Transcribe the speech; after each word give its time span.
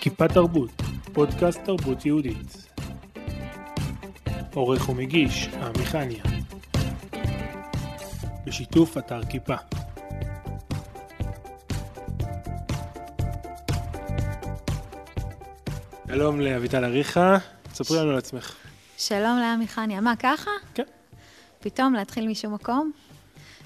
כיפה 0.00 0.28
תרבות, 0.28 0.82
פודקאסט 1.12 1.60
תרבות 1.64 2.06
יהודית. 2.06 2.70
עורך 4.54 4.88
ומגיש, 4.88 5.48
עמיחניה. 5.48 6.24
בשיתוף 8.46 8.98
אתר 8.98 9.20
כיפה. 9.24 9.54
שלום 16.08 16.40
לאביטל 16.40 16.84
אריכה, 16.84 17.36
ספרי 17.74 17.98
לנו 17.98 18.10
על 18.10 18.18
עצמך. 18.18 18.56
שלום 18.98 19.38
לעמי 19.38 19.68
חניה. 19.68 20.00
מה, 20.00 20.16
ככה? 20.16 20.50
כן. 20.74 20.99
פתאום 21.60 21.94
להתחיל 21.94 22.28
משום 22.28 22.54
מקום? 22.54 22.92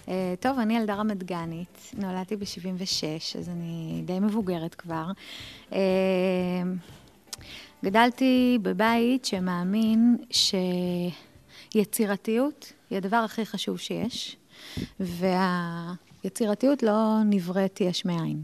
Uh, 0.04 0.08
טוב, 0.40 0.58
אני 0.58 0.76
ילדה 0.76 0.94
רמת 0.94 1.22
גנית, 1.22 1.92
נולדתי 1.98 2.36
ב-76, 2.36 3.38
אז 3.38 3.48
אני 3.48 4.02
די 4.04 4.20
מבוגרת 4.20 4.74
כבר. 4.74 5.06
Uh, 5.70 5.74
גדלתי 7.84 8.58
בבית 8.62 9.24
שמאמין 9.24 10.16
שיצירתיות 11.74 12.72
היא 12.90 12.96
הדבר 12.96 13.16
הכי 13.16 13.46
חשוב 13.46 13.78
שיש, 13.78 14.36
והיצירתיות 15.00 16.82
לא 16.82 17.18
נבראת 17.24 17.80
יש 17.80 18.04
מאין. 18.04 18.42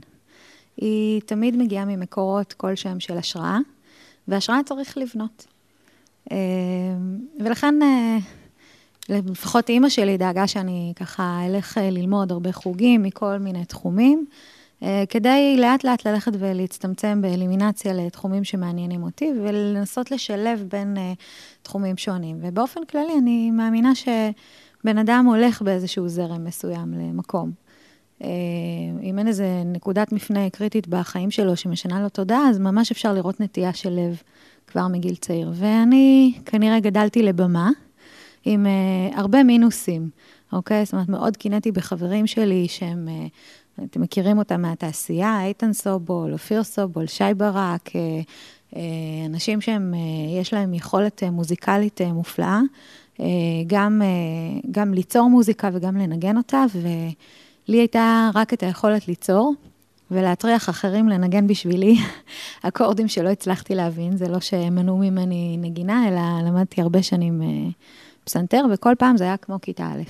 היא 0.77 1.21
תמיד 1.21 1.57
מגיעה 1.57 1.85
ממקורות 1.85 2.53
כלשהם 2.53 3.01
של 3.01 3.19
השראה, 3.19 3.59
והשראה 4.29 4.61
צריך 4.65 4.99
לבנות. 4.99 5.47
אה, 6.33 6.37
ולכן, 7.41 7.83
אה, 7.83 8.19
לפחות 9.11 9.69
אימא 9.69 9.89
שלי 9.89 10.17
דאגה 10.17 10.47
שאני 10.47 10.93
ככה 10.97 11.41
אלך 11.47 11.79
אה, 11.79 11.91
ללמוד 11.91 12.33
הרבה 12.33 12.53
חוגים 12.53 13.03
מכל 13.03 13.39
מיני 13.39 13.65
תחומים, 13.65 14.25
כדי 15.09 15.57
לאט 15.59 15.85
לאט 15.85 16.07
ללכת 16.07 16.33
ולהצטמצם 16.39 17.23
באלימינציה 17.23 17.93
לתחומים 17.93 18.45
שמעניינים 18.45 19.03
אותי, 19.03 19.33
ולנסות 19.43 20.11
לשלב 20.11 20.65
בין 20.69 20.97
תחומים 21.63 21.97
שונים. 21.97 22.39
ובאופן 22.41 22.81
כללי, 22.85 23.13
אני 23.19 23.51
מאמינה 23.51 23.93
שבן 23.95 24.99
אדם 24.99 25.25
הולך 25.29 25.63
באיזשהו 25.63 26.09
זרם 26.09 26.45
מסוים 26.45 26.95
למקום. 26.95 27.51
אם 29.03 29.19
אין 29.19 29.29
איזה 29.29 29.63
נקודת 29.65 30.13
מפנה 30.13 30.51
קריטית 30.51 30.89
בחיים 30.89 31.31
שלו 31.31 31.57
שמשנה 31.57 32.03
לו 32.03 32.09
תודעה, 32.09 32.49
אז 32.49 32.59
ממש 32.59 32.91
אפשר 32.91 33.13
לראות 33.13 33.41
נטייה 33.41 33.73
של 33.73 33.91
לב 33.91 34.23
כבר 34.67 34.89
מגיל 34.89 35.15
צעיר. 35.15 35.53
ואני 35.55 36.33
כנראה 36.47 36.81
גדלתי 36.81 37.23
לבמה 37.23 37.71
עם 38.45 38.67
uh, 38.67 39.19
הרבה 39.19 39.43
מינוסים, 39.43 40.11
אוקיי? 40.53 40.85
זאת 40.85 40.93
אומרת, 40.93 41.09
מאוד 41.09 41.37
קינאתי 41.37 41.73
בחברים 41.73 42.27
שלי 42.27 42.69
שהם, 42.69 43.09
uh, 43.09 43.83
אתם 43.85 44.01
מכירים 44.01 44.39
אותם 44.39 44.63
מהתעשייה, 44.63 45.45
איתן 45.45 45.73
סובול, 45.73 46.33
אופיר 46.33 46.63
סובול, 46.63 47.07
שי 47.07 47.35
ברק, 47.37 47.89
uh, 47.89 47.93
uh, 48.73 48.77
אנשים 49.27 49.61
שהם, 49.61 49.95
uh, 49.95 50.41
יש 50.41 50.53
להם 50.53 50.75
יכולת 50.75 51.23
uh, 51.23 51.31
מוזיקלית 51.31 52.01
uh, 52.01 52.13
מופלאה, 52.13 52.61
uh, 53.17 53.21
גם, 53.67 54.03
uh, 54.03 54.67
גם 54.71 54.95
ליצור 54.95 55.31
מוזיקה 55.31 55.71
וגם 55.73 55.97
לנגן 55.97 56.37
אותה, 56.37 56.65
ולי 56.75 57.79
הייתה 57.79 58.31
רק 58.35 58.53
את 58.53 58.63
היכולת 58.63 59.09
ליצור. 59.09 59.55
ולהטריח 60.13 60.69
אחרים 60.69 61.09
לנגן 61.09 61.47
בשבילי 61.47 61.97
אקורדים 62.69 63.09
שלא 63.09 63.29
הצלחתי 63.29 63.75
להבין, 63.75 64.17
זה 64.17 64.29
לא 64.29 64.41
שמנעו 64.41 64.99
ממני 64.99 65.57
נגינה, 65.61 66.09
אלא 66.09 66.49
למדתי 66.49 66.81
הרבה 66.81 67.03
שנים 67.03 67.43
פסנתר, 68.25 68.65
וכל 68.73 68.95
פעם 68.99 69.17
זה 69.17 69.25
היה 69.25 69.37
כמו 69.37 69.61
כיתה 69.61 69.87
א'. 69.87 70.03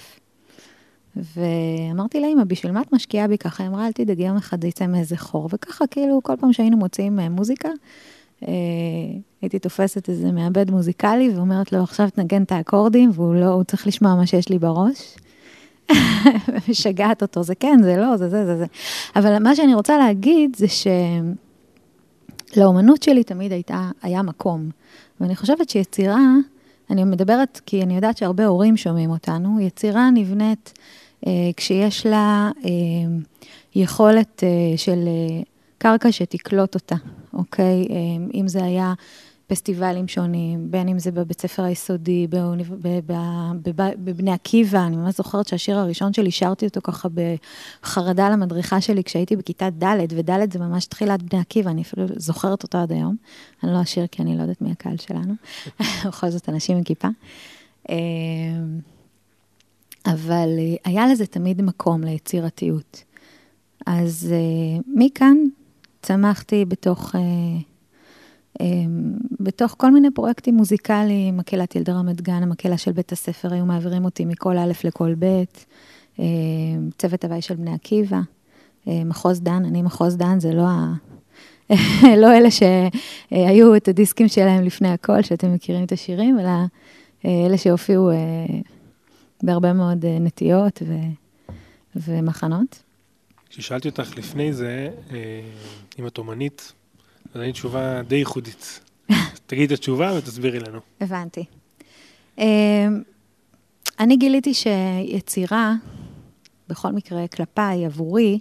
ואמרתי 1.16 2.20
לאמא, 2.20 2.44
בשביל 2.44 2.72
מה 2.72 2.80
את 2.80 2.92
משקיעה 2.92 3.28
בי 3.28 3.38
ככה? 3.38 3.66
אמרה, 3.66 3.86
אל 3.86 3.92
תדאגי, 3.92 4.22
יום 4.26 4.36
אחד 4.36 4.64
יצא 4.64 4.86
מאיזה 4.86 5.16
חור. 5.16 5.48
וככה, 5.52 5.86
כאילו, 5.86 6.20
כל 6.22 6.34
פעם 6.40 6.52
שהיינו 6.52 6.76
מוציאים 6.76 7.18
uh, 7.18 7.22
מוזיקה, 7.28 7.68
uh, 8.42 8.46
הייתי 9.42 9.58
תופסת 9.58 10.08
איזה 10.08 10.32
מעבד 10.32 10.70
מוזיקלי 10.70 11.30
ואומרת 11.34 11.72
לו, 11.72 11.82
עכשיו 11.82 12.10
תנגן 12.10 12.42
את 12.42 12.52
האקורדים, 12.52 13.10
והוא 13.14 13.34
לא, 13.34 13.46
הוא 13.46 13.64
צריך 13.64 13.86
לשמוע 13.86 14.14
מה 14.14 14.26
שיש 14.26 14.48
לי 14.48 14.58
בראש. 14.58 15.16
ומשגעת 16.48 17.22
אותו, 17.22 17.42
זה 17.42 17.54
כן, 17.54 17.78
זה 17.82 17.96
לא, 17.96 18.16
זה 18.16 18.28
זה, 18.28 18.46
זה 18.46 18.56
זה. 18.56 18.66
אבל 19.16 19.38
מה 19.38 19.56
שאני 19.56 19.74
רוצה 19.74 19.98
להגיד 19.98 20.56
זה 20.56 20.66
שלאומנות 22.52 23.02
שלי 23.02 23.24
תמיד 23.24 23.52
הייתה, 23.52 23.90
היה 24.02 24.22
מקום. 24.22 24.70
ואני 25.20 25.36
חושבת 25.36 25.70
שיצירה, 25.70 26.20
אני 26.90 27.04
מדברת 27.04 27.60
כי 27.66 27.82
אני 27.82 27.94
יודעת 27.94 28.16
שהרבה 28.16 28.46
הורים 28.46 28.76
שומעים 28.76 29.10
אותנו, 29.10 29.60
יצירה 29.60 30.10
נבנית 30.10 30.78
אה, 31.26 31.32
כשיש 31.56 32.06
לה 32.06 32.50
אה, 32.64 32.70
יכולת 33.74 34.44
אה, 34.44 34.76
של 34.76 35.04
אה, 35.06 35.42
קרקע 35.78 36.12
שתקלוט 36.12 36.74
אותה, 36.74 36.96
אוקיי? 37.32 37.86
אה, 37.90 37.96
אם 38.34 38.48
זה 38.48 38.64
היה... 38.64 38.94
פסטיבלים 39.50 40.08
שונים, 40.08 40.70
בין 40.70 40.88
אם 40.88 40.98
זה 40.98 41.10
בבית 41.10 41.40
ספר 41.40 41.62
היסודי, 41.62 42.26
בבני 44.04 44.32
עקיבא, 44.32 44.86
אני 44.86 44.96
ממש 44.96 45.16
זוכרת 45.16 45.48
שהשיר 45.48 45.78
הראשון 45.78 46.12
שלי, 46.12 46.30
שרתי 46.30 46.66
אותו 46.66 46.80
ככה 46.84 47.08
בחרדה 47.14 48.30
למדריכה 48.30 48.80
שלי 48.80 49.04
כשהייתי 49.04 49.36
בכיתה 49.36 49.70
ד', 49.70 50.12
וד' 50.12 50.52
זה 50.52 50.58
ממש 50.58 50.86
תחילת 50.86 51.22
בני 51.22 51.40
עקיבא, 51.40 51.70
אני 51.70 51.82
אפילו 51.82 52.06
זוכרת 52.16 52.62
אותו 52.62 52.78
עד 52.78 52.92
היום. 52.92 53.16
אני 53.64 53.72
לא 53.72 53.82
אשיר 53.82 54.06
כי 54.06 54.22
אני 54.22 54.36
לא 54.36 54.42
יודעת 54.42 54.60
מי 54.60 54.70
הקהל 54.72 54.96
שלנו, 54.96 55.34
בכל 56.06 56.30
זאת 56.30 56.48
אנשים 56.48 56.76
עם 56.76 56.82
כיפה. 56.82 57.08
אמ, 57.88 57.96
אבל 60.06 60.48
אה, 60.58 60.74
היה 60.84 61.06
לזה 61.06 61.26
תמיד 61.26 61.62
מקום 61.62 62.04
ליצירתיות. 62.04 63.04
אז 63.86 64.32
אה, 64.32 64.80
מכאן 64.94 65.36
צמחתי 66.02 66.64
בתוך... 66.64 67.14
אמ, 68.60 69.14
בתוך 69.40 69.74
כל 69.78 69.90
מיני 69.90 70.10
פרויקטים 70.10 70.54
מוזיקליים, 70.54 71.36
מקהלת 71.36 71.76
ילדי 71.76 71.92
רמת 71.92 72.20
גן, 72.20 72.42
המקהלה 72.42 72.78
של 72.78 72.92
בית 72.92 73.12
הספר, 73.12 73.52
היו 73.52 73.66
מעבירים 73.66 74.04
אותי 74.04 74.24
מכל 74.24 74.58
א' 74.58 74.72
לכל 74.84 75.14
ב', 75.18 75.42
אמ, 76.18 76.24
צוות 76.98 77.24
הוואי 77.24 77.42
של 77.42 77.54
בני 77.54 77.74
עקיבא, 77.74 78.20
אמ, 78.86 79.08
מחוז 79.08 79.40
דן, 79.40 79.64
אני 79.64 79.82
מחוז 79.82 80.16
דן, 80.16 80.40
זה 80.40 80.52
לא 80.52 80.62
ה... 80.62 80.94
לא 82.22 82.32
אלה 82.36 82.48
שהיו 82.50 83.76
את 83.76 83.88
הדיסקים 83.88 84.28
שלהם 84.28 84.64
לפני 84.64 84.88
הכל, 84.88 85.22
שאתם 85.22 85.54
מכירים 85.54 85.84
את 85.84 85.92
השירים, 85.92 86.40
אלא 86.40 86.50
אה, 87.24 87.46
אלה 87.46 87.58
שהופיעו 87.58 88.10
אה, 88.10 88.16
בהרבה 89.42 89.72
מאוד 89.72 90.04
אה, 90.04 90.18
נטיות 90.18 90.82
ו... 90.86 90.94
ומחנות. 91.96 92.82
כששאלתי 93.48 93.88
אותך 93.88 94.16
לפני 94.16 94.52
זה, 94.52 94.90
אם 95.98 96.06
את 96.06 96.18
אומנית, 96.18 96.72
זו 97.34 97.40
תשובה 97.52 98.02
די 98.02 98.16
ייחודית. 98.16 98.80
תגידי 99.46 99.74
את 99.74 99.78
התשובה 99.78 100.12
ותסבירי 100.18 100.60
לנו. 100.60 100.78
הבנתי. 101.00 101.44
אמ, 102.38 103.02
אני 104.00 104.16
גיליתי 104.16 104.54
שיצירה, 104.54 105.74
בכל 106.68 106.92
מקרה 106.92 107.28
כלפיי, 107.28 107.86
עבורי, 107.86 108.38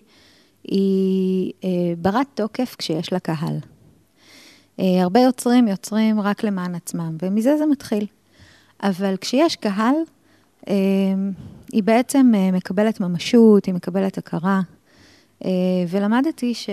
היא 0.63 1.53
אה, 1.63 1.69
ברת 1.97 2.27
תוקף 2.33 2.75
כשיש 2.77 3.13
לה 3.13 3.19
קהל. 3.19 3.57
אה, 4.79 5.01
הרבה 5.03 5.19
יוצרים 5.19 5.67
יוצרים 5.67 6.21
רק 6.21 6.44
למען 6.44 6.75
עצמם, 6.75 7.17
ומזה 7.21 7.57
זה 7.57 7.66
מתחיל. 7.66 8.06
אבל 8.83 9.16
כשיש 9.21 9.56
קהל, 9.56 9.95
אמ, 10.67 10.73
היא 11.71 11.83
בעצם 11.83 12.31
אה, 12.35 12.51
מקבלת 12.51 13.00
ממשות, 13.00 13.66
היא 13.66 13.73
מקבלת 13.73 14.17
הכרה. 14.17 14.61
ולמדתי 15.89 16.53
ש... 16.53 16.69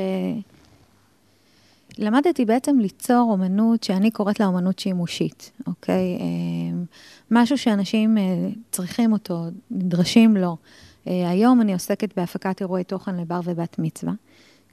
למדתי 1.98 2.44
בעצם 2.44 2.78
ליצור 2.78 3.28
אומנות 3.30 3.82
שאני 3.82 4.10
קוראת 4.10 4.40
לה 4.40 4.46
אומנות 4.46 4.78
שימושית, 4.78 5.52
אוקיי? 5.66 6.18
אמ, 6.20 6.84
משהו 7.30 7.58
שאנשים 7.58 8.18
אה, 8.18 8.22
צריכים 8.70 9.12
אותו, 9.12 9.44
נדרשים 9.70 10.36
לו. 10.36 10.56
אה, 11.08 11.30
היום 11.30 11.60
אני 11.60 11.72
עוסקת 11.72 12.16
בהפקת 12.16 12.60
אירועי 12.60 12.84
תוכן 12.84 13.16
לבר 13.16 13.40
ובת 13.44 13.78
מצווה. 13.78 14.12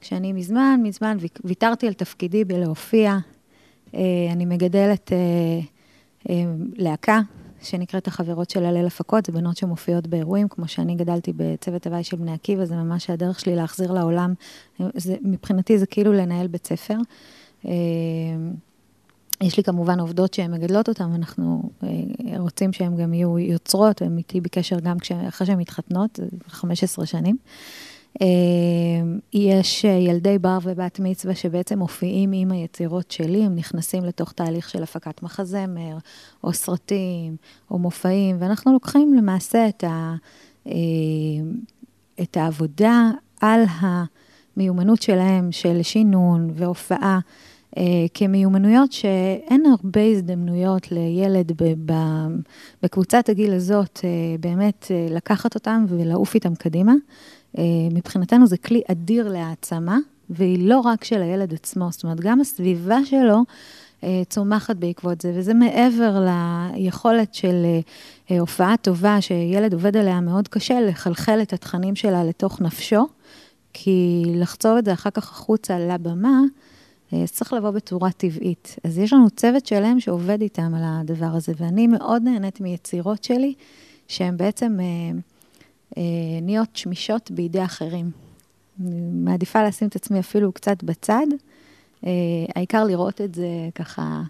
כשאני 0.00 0.32
מזמן, 0.32 0.80
מזמן 0.82 1.16
ויתרתי 1.44 1.86
על 1.86 1.92
תפקידי 1.92 2.44
בלהופיע. 2.44 3.18
אה, 3.94 4.00
אני 4.32 4.44
מגדלת 4.44 5.12
להקה 6.76 7.20
שנקראת 7.64 8.06
החברות 8.06 8.50
של 8.50 8.64
הלל 8.64 8.86
הפקות, 8.86 9.26
זה 9.26 9.32
בנות 9.32 9.56
שמופיעות 9.56 10.06
באירועים, 10.06 10.48
כמו 10.48 10.68
שאני 10.68 10.94
גדלתי 10.94 11.32
בצוות 11.36 11.86
הוואי 11.86 12.04
של 12.04 12.16
בני 12.16 12.32
עקיבא, 12.32 12.64
זה 12.64 12.76
ממש 12.76 13.10
הדרך 13.10 13.40
שלי 13.40 13.56
להחזיר 13.56 13.92
לעולם, 13.92 14.34
זה, 14.94 15.16
מבחינתי 15.22 15.78
זה 15.78 15.86
כאילו 15.86 16.12
לנהל 16.12 16.46
בית 16.46 16.66
ספר. 16.66 16.96
אה, 17.66 17.72
יש 19.40 19.56
לי 19.56 19.62
כמובן 19.62 20.00
עובדות 20.00 20.34
שהן 20.34 20.54
מגדלות 20.54 20.88
אותן, 20.88 21.12
אנחנו 21.14 21.70
אה, 21.82 21.88
רוצים 22.38 22.72
שהן 22.72 22.96
גם 22.96 23.14
יהיו 23.14 23.38
יוצרות, 23.38 24.02
והן 24.02 24.18
איתי 24.18 24.40
בקשר 24.40 24.80
גם 24.80 24.96
אחרי 25.28 25.46
שהן 25.46 25.58
מתחתנות, 25.58 26.20
15 26.48 27.06
שנים. 27.06 27.36
אמ, 28.20 29.18
יש 29.32 29.84
ילדי 29.84 30.38
בר 30.38 30.58
ובת 30.62 31.00
מצווה 31.00 31.34
שבעצם 31.34 31.78
מופיעים 31.78 32.32
עם 32.32 32.52
היצירות 32.52 33.10
שלי, 33.10 33.44
הם 33.44 33.54
נכנסים 33.54 34.04
לתוך 34.04 34.32
תהליך 34.32 34.68
של 34.68 34.82
הפקת 34.82 35.22
מחזמר, 35.22 35.96
או 36.44 36.52
סרטים, 36.52 37.36
או 37.70 37.78
מופעים, 37.78 38.36
ואנחנו 38.38 38.72
לוקחים 38.72 39.14
למעשה 39.14 39.68
את, 39.68 39.84
ה, 39.84 40.14
את 42.22 42.36
העבודה 42.36 43.10
על 43.40 43.60
המיומנות 43.80 45.02
שלהם 45.02 45.52
של 45.52 45.82
שינון 45.82 46.50
והופעה. 46.54 47.18
כמיומנויות 48.14 48.92
שאין 48.92 49.66
הרבה 49.66 50.00
הזדמנויות 50.02 50.92
לילד 50.92 51.52
ב- 51.62 51.92
ב- 51.92 52.28
בקבוצת 52.82 53.28
הגיל 53.28 53.52
הזאת 53.52 54.00
באמת 54.40 54.86
לקחת 55.10 55.54
אותם 55.54 55.84
ולעוף 55.88 56.34
איתם 56.34 56.54
קדימה. 56.54 56.92
Uh, 57.56 57.58
מבחינתנו 57.94 58.46
זה 58.46 58.56
כלי 58.56 58.82
אדיר 58.90 59.28
להעצמה, 59.28 59.98
והיא 60.30 60.68
לא 60.68 60.80
רק 60.80 61.04
של 61.04 61.22
הילד 61.22 61.54
עצמו, 61.54 61.88
זאת 61.90 62.02
אומרת, 62.04 62.20
גם 62.20 62.40
הסביבה 62.40 62.98
שלו 63.04 63.42
uh, 64.00 64.04
צומחת 64.28 64.76
בעקבות 64.76 65.20
זה, 65.20 65.32
וזה 65.36 65.54
מעבר 65.54 66.26
ליכולת 66.74 67.34
של 67.34 67.66
uh, 68.28 68.32
הופעה 68.40 68.76
טובה 68.76 69.20
שילד 69.20 69.72
עובד 69.72 69.96
עליה 69.96 70.20
מאוד 70.20 70.48
קשה, 70.48 70.80
לחלחל 70.80 71.38
את 71.42 71.52
התכנים 71.52 71.96
שלה 71.96 72.24
לתוך 72.24 72.60
נפשו, 72.60 73.08
כי 73.72 74.22
לחצוב 74.26 74.76
את 74.76 74.84
זה 74.84 74.92
אחר 74.92 75.10
כך 75.10 75.30
החוצה 75.30 75.78
לבמה, 75.78 76.40
אה, 77.12 77.26
צריך 77.26 77.52
לבוא 77.52 77.70
בצורה 77.70 78.10
טבעית. 78.12 78.76
אז 78.84 78.98
יש 78.98 79.12
לנו 79.12 79.30
צוות 79.30 79.66
שלם 79.66 80.00
שעובד 80.00 80.40
איתם 80.40 80.74
על 80.74 80.82
הדבר 80.84 81.26
הזה, 81.26 81.52
ואני 81.56 81.86
מאוד 81.86 82.22
נהנית 82.22 82.60
מיצירות 82.60 83.24
שלי, 83.24 83.54
שהן 84.08 84.36
בעצם 84.36 84.76
אה, 84.80 84.84
אה, 84.84 85.20
נהיות 86.42 86.76
שמישות 86.76 87.30
בידי 87.30 87.64
אחרים. 87.64 88.10
אני 88.80 89.00
מעדיפה 89.12 89.64
לשים 89.64 89.88
את 89.88 89.96
עצמי 89.96 90.20
אפילו 90.20 90.52
קצת 90.52 90.82
בצד, 90.82 91.26
אה, 92.06 92.10
העיקר 92.54 92.84
לראות 92.84 93.20
את 93.20 93.34
זה 93.34 93.48
ככה 93.74 94.22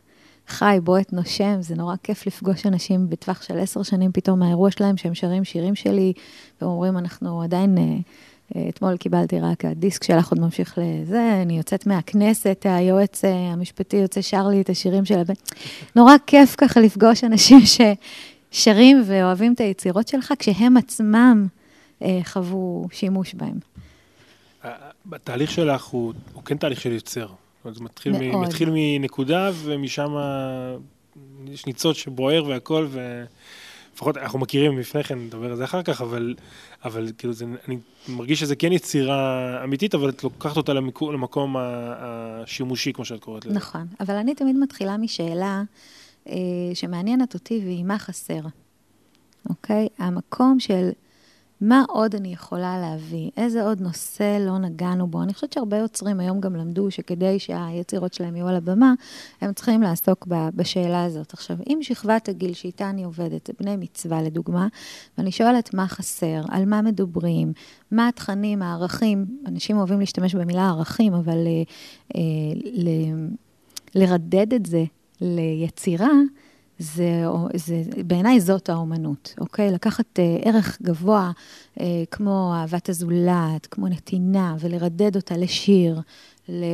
חי, 0.49 0.79
בועט, 0.83 1.13
נושם, 1.13 1.57
זה 1.61 1.75
נורא 1.75 1.97
כיף 2.03 2.27
לפגוש 2.27 2.67
אנשים 2.67 3.11
בטווח 3.11 3.43
של 3.43 3.59
עשר 3.59 3.83
שנים 3.83 4.13
פתאום 4.13 4.39
מהאירוע 4.39 4.71
שלהם, 4.71 4.97
שהם 4.97 5.15
שרים 5.15 5.45
שירים 5.45 5.75
שלי, 5.75 6.13
והם 6.61 6.71
אומרים, 6.71 6.99
אנחנו 6.99 7.43
עדיין... 7.43 7.79
אה, 7.79 7.99
אתמול 8.69 8.97
קיבלתי 8.97 9.41
רק 9.41 9.65
הדיסק 9.65 10.05
שלך 10.05 10.31
עוד 10.31 10.41
ממשיך 10.41 10.79
לזה, 10.79 11.43
אני 11.43 11.57
יוצאת 11.57 11.87
מהכנסת, 11.87 12.67
היועץ 12.69 13.25
אה, 13.25 13.31
המשפטי 13.31 13.97
יוצא 13.97 14.21
שר 14.21 14.49
לי 14.49 14.61
את 14.61 14.71
השירים 14.71 15.05
של 15.05 15.19
הבן. 15.19 15.35
נורא 15.97 16.13
כיף 16.27 16.55
ככה 16.59 16.81
לפגוש 16.81 17.25
אנשים 17.25 17.59
ששרים 18.53 19.03
ואוהבים 19.07 19.53
את 19.53 19.61
היצירות 19.61 20.09
שלך, 20.09 20.35
כשהם 20.39 20.77
עצמם 20.77 21.47
אה, 21.47 21.54
חוו 22.25 22.89
שימוש 22.93 23.35
בהם. 23.35 23.59
התהליך 25.13 25.51
שלך 25.51 25.85
הוא, 25.85 26.13
הוא 26.33 26.45
כן 26.45 26.57
תהליך 26.57 26.81
של 26.81 26.93
יוצר. 26.93 27.29
זה 27.71 27.81
מתחיל, 27.81 28.13
מ, 28.13 28.43
מתחיל 28.43 28.69
מנקודה 28.73 29.51
ומשם 29.55 30.15
יש 31.47 31.67
ניצוץ 31.67 31.97
שבוער 31.97 32.45
והכל, 32.45 32.87
ו... 32.91 33.25
לפחות 33.95 34.17
אנחנו 34.17 34.39
מכירים 34.39 34.79
לפני 34.79 35.05
כן, 35.05 35.19
נדבר 35.19 35.51
על 35.51 35.57
זה 35.57 35.65
אחר 35.65 35.83
כך, 35.83 36.01
אבל, 36.01 36.35
אבל 36.85 37.13
כאילו 37.19 37.33
זה, 37.33 37.45
אני 37.69 37.79
מרגיש 38.09 38.41
שזה 38.41 38.57
כן 38.57 38.73
יצירה 38.73 39.61
אמיתית, 39.65 39.95
אבל 39.95 40.09
את 40.09 40.25
לוקחת 40.25 40.57
אותה 40.57 40.73
למקום, 40.73 41.13
למקום 41.13 41.57
השימושי, 41.59 42.93
כמו 42.93 43.05
שאת 43.05 43.21
קוראת 43.21 43.47
לזה. 43.47 43.55
נכון, 43.55 43.87
אבל 44.01 44.15
אני 44.15 44.35
תמיד 44.35 44.57
מתחילה 44.57 44.97
משאלה 44.97 45.63
אה, 46.29 46.35
שמעניינת 46.75 47.35
אותי, 47.35 47.61
והיא 47.65 47.85
מה 47.85 47.99
חסר, 47.99 48.41
אוקיי? 49.51 49.89
המקום 49.99 50.61
של 50.61 50.91
מה 51.65 51.85
עוד 51.89 52.15
אני 52.15 52.33
יכולה 52.33 52.79
להביא? 52.81 53.31
איזה 53.37 53.65
עוד 53.65 53.81
נושא 53.81 54.39
לא 54.41 54.59
נגענו 54.59 55.07
בו? 55.07 55.23
אני 55.23 55.35
חושבת 55.35 55.53
שהרבה 55.53 55.77
יוצרים 55.77 56.21
היום 56.21 56.41
גם 56.41 56.57
למדו 56.57 56.91
שכדי 56.91 57.39
שהיצירות 57.39 58.15
שלהם 58.15 58.37
יהיו 58.37 58.49
על 58.49 58.57
הבמה, 58.57 58.95
הם 59.41 59.53
צריכים 59.53 59.83
לעסוק 59.83 60.27
בשאלה 60.31 61.05
הזאת. 61.05 61.33
עכשיו, 61.33 61.57
אם 61.69 61.79
שכבת 61.83 62.29
הגיל 62.29 62.53
שאיתה 62.53 62.91
אני 62.91 63.05
עובדת, 63.05 63.47
זה 63.47 63.53
בני 63.61 63.77
מצווה 63.77 64.23
לדוגמה, 64.23 64.69
ואני 65.19 65.33
שואלת 65.33 65.75
מה 65.75 65.89
חסר, 65.89 66.43
על 66.49 66.65
מה 66.65 66.83
מדברים, 66.83 67.53
מה 67.91 68.09
התכנים, 68.09 68.63
הערכים, 68.63 69.27
אנשים 69.47 69.77
אוהבים 69.77 70.01
להשתמש 70.01 70.35
במילה 70.35 70.69
ערכים, 70.69 71.15
אבל 71.15 71.47
אה, 71.47 71.63
אה, 72.17 72.21
ל, 72.75 72.89
לרדד 73.95 74.55
את 74.55 74.67
זה 74.67 74.85
ליצירה, 75.21 76.11
זה, 76.85 77.25
זה, 77.55 77.83
בעיניי 78.07 78.41
זאת 78.41 78.69
האומנות, 78.69 79.35
אוקיי? 79.41 79.73
לקחת 79.73 80.19
אה, 80.19 80.37
ערך 80.43 80.79
גבוה 80.83 81.31
אה, 81.81 82.05
כמו 82.11 82.55
אהבת 82.55 82.89
הזולת, 82.89 83.67
כמו 83.71 83.89
נתינה, 83.89 84.57
ולרדד 84.61 85.17
אותה 85.17 85.37
לשיר, 85.37 86.01
ל... 86.49 86.65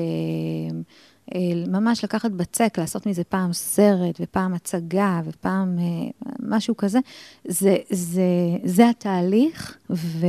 אה, 1.34 1.40
ממש 1.66 2.04
לקחת 2.04 2.30
בצק, 2.30 2.78
לעשות 2.78 3.06
מזה 3.06 3.24
פעם 3.24 3.52
סרט, 3.52 4.20
ופעם 4.20 4.54
הצגה, 4.54 5.20
ופעם 5.24 5.78
אה, 5.78 6.10
משהו 6.42 6.76
כזה, 6.76 6.98
זה, 7.44 7.76
זה, 7.90 8.22
זה 8.64 8.88
התהליך, 8.88 9.76
ו, 9.90 10.26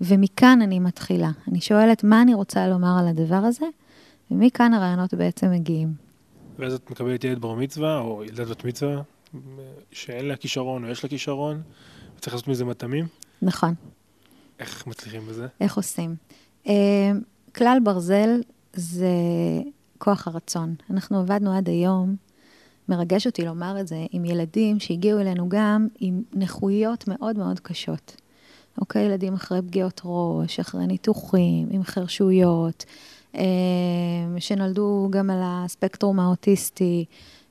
ומכאן 0.00 0.62
אני 0.62 0.78
מתחילה. 0.78 1.30
אני 1.48 1.60
שואלת 1.60 2.04
מה 2.04 2.22
אני 2.22 2.34
רוצה 2.34 2.68
לומר 2.68 2.98
על 2.98 3.08
הדבר 3.08 3.36
הזה, 3.36 3.66
ומכאן 4.30 4.74
הרעיונות 4.74 5.14
בעצם 5.14 5.50
מגיעים. 5.50 6.07
ואז 6.58 6.74
את 6.74 6.90
מקבלת 6.90 7.24
ילד 7.24 7.40
בר 7.40 7.54
מצווה, 7.54 7.98
או 7.98 8.24
ילדת 8.24 8.48
בת 8.48 8.64
מצווה, 8.64 9.02
שאין 9.92 10.24
לה 10.24 10.36
כישרון 10.36 10.84
או 10.84 10.88
יש 10.90 11.02
לה 11.04 11.10
כישרון, 11.10 11.62
וצריך 12.16 12.34
לעשות 12.34 12.48
מזה 12.48 12.64
מטעמים. 12.64 13.06
נכון. 13.42 13.74
איך 14.58 14.86
מצליחים 14.86 15.26
בזה? 15.26 15.46
איך 15.60 15.76
עושים? 15.76 16.16
אה, 16.66 17.10
כלל 17.54 17.78
ברזל 17.84 18.40
זה 18.72 19.08
כוח 19.98 20.28
הרצון. 20.28 20.74
אנחנו 20.90 21.18
עבדנו 21.20 21.56
עד 21.56 21.68
היום, 21.68 22.16
מרגש 22.88 23.26
אותי 23.26 23.44
לומר 23.44 23.80
את 23.80 23.88
זה, 23.88 24.06
עם 24.10 24.24
ילדים 24.24 24.80
שהגיעו 24.80 25.20
אלינו 25.20 25.48
גם 25.48 25.88
עם 25.98 26.22
נכויות 26.32 27.08
מאוד 27.08 27.38
מאוד 27.38 27.60
קשות. 27.60 28.16
אוקיי, 28.80 29.06
ילדים 29.06 29.34
אחרי 29.34 29.62
פגיעות 29.62 30.00
ראש, 30.04 30.60
אחרי 30.60 30.86
ניתוחים, 30.86 31.68
עם 31.70 31.84
חרשויות. 31.84 32.84
אה, 33.34 33.42
שנולדו 34.38 35.08
גם 35.10 35.30
על 35.30 35.40
הספקטרום 35.42 36.20
האוטיסטי. 36.20 37.04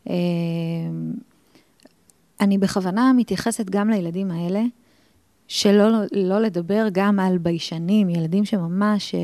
אה, 0.09 0.15
אני 2.39 2.57
בכוונה 2.57 3.11
מתייחסת 3.15 3.69
גם 3.69 3.89
לילדים 3.89 4.31
האלה, 4.31 4.63
שלא 5.47 5.89
לא 6.11 6.39
לדבר 6.39 6.87
גם 6.91 7.19
על 7.19 7.37
ביישנים, 7.37 8.09
ילדים 8.09 8.45
שממש 8.45 9.15
אה, 9.15 9.19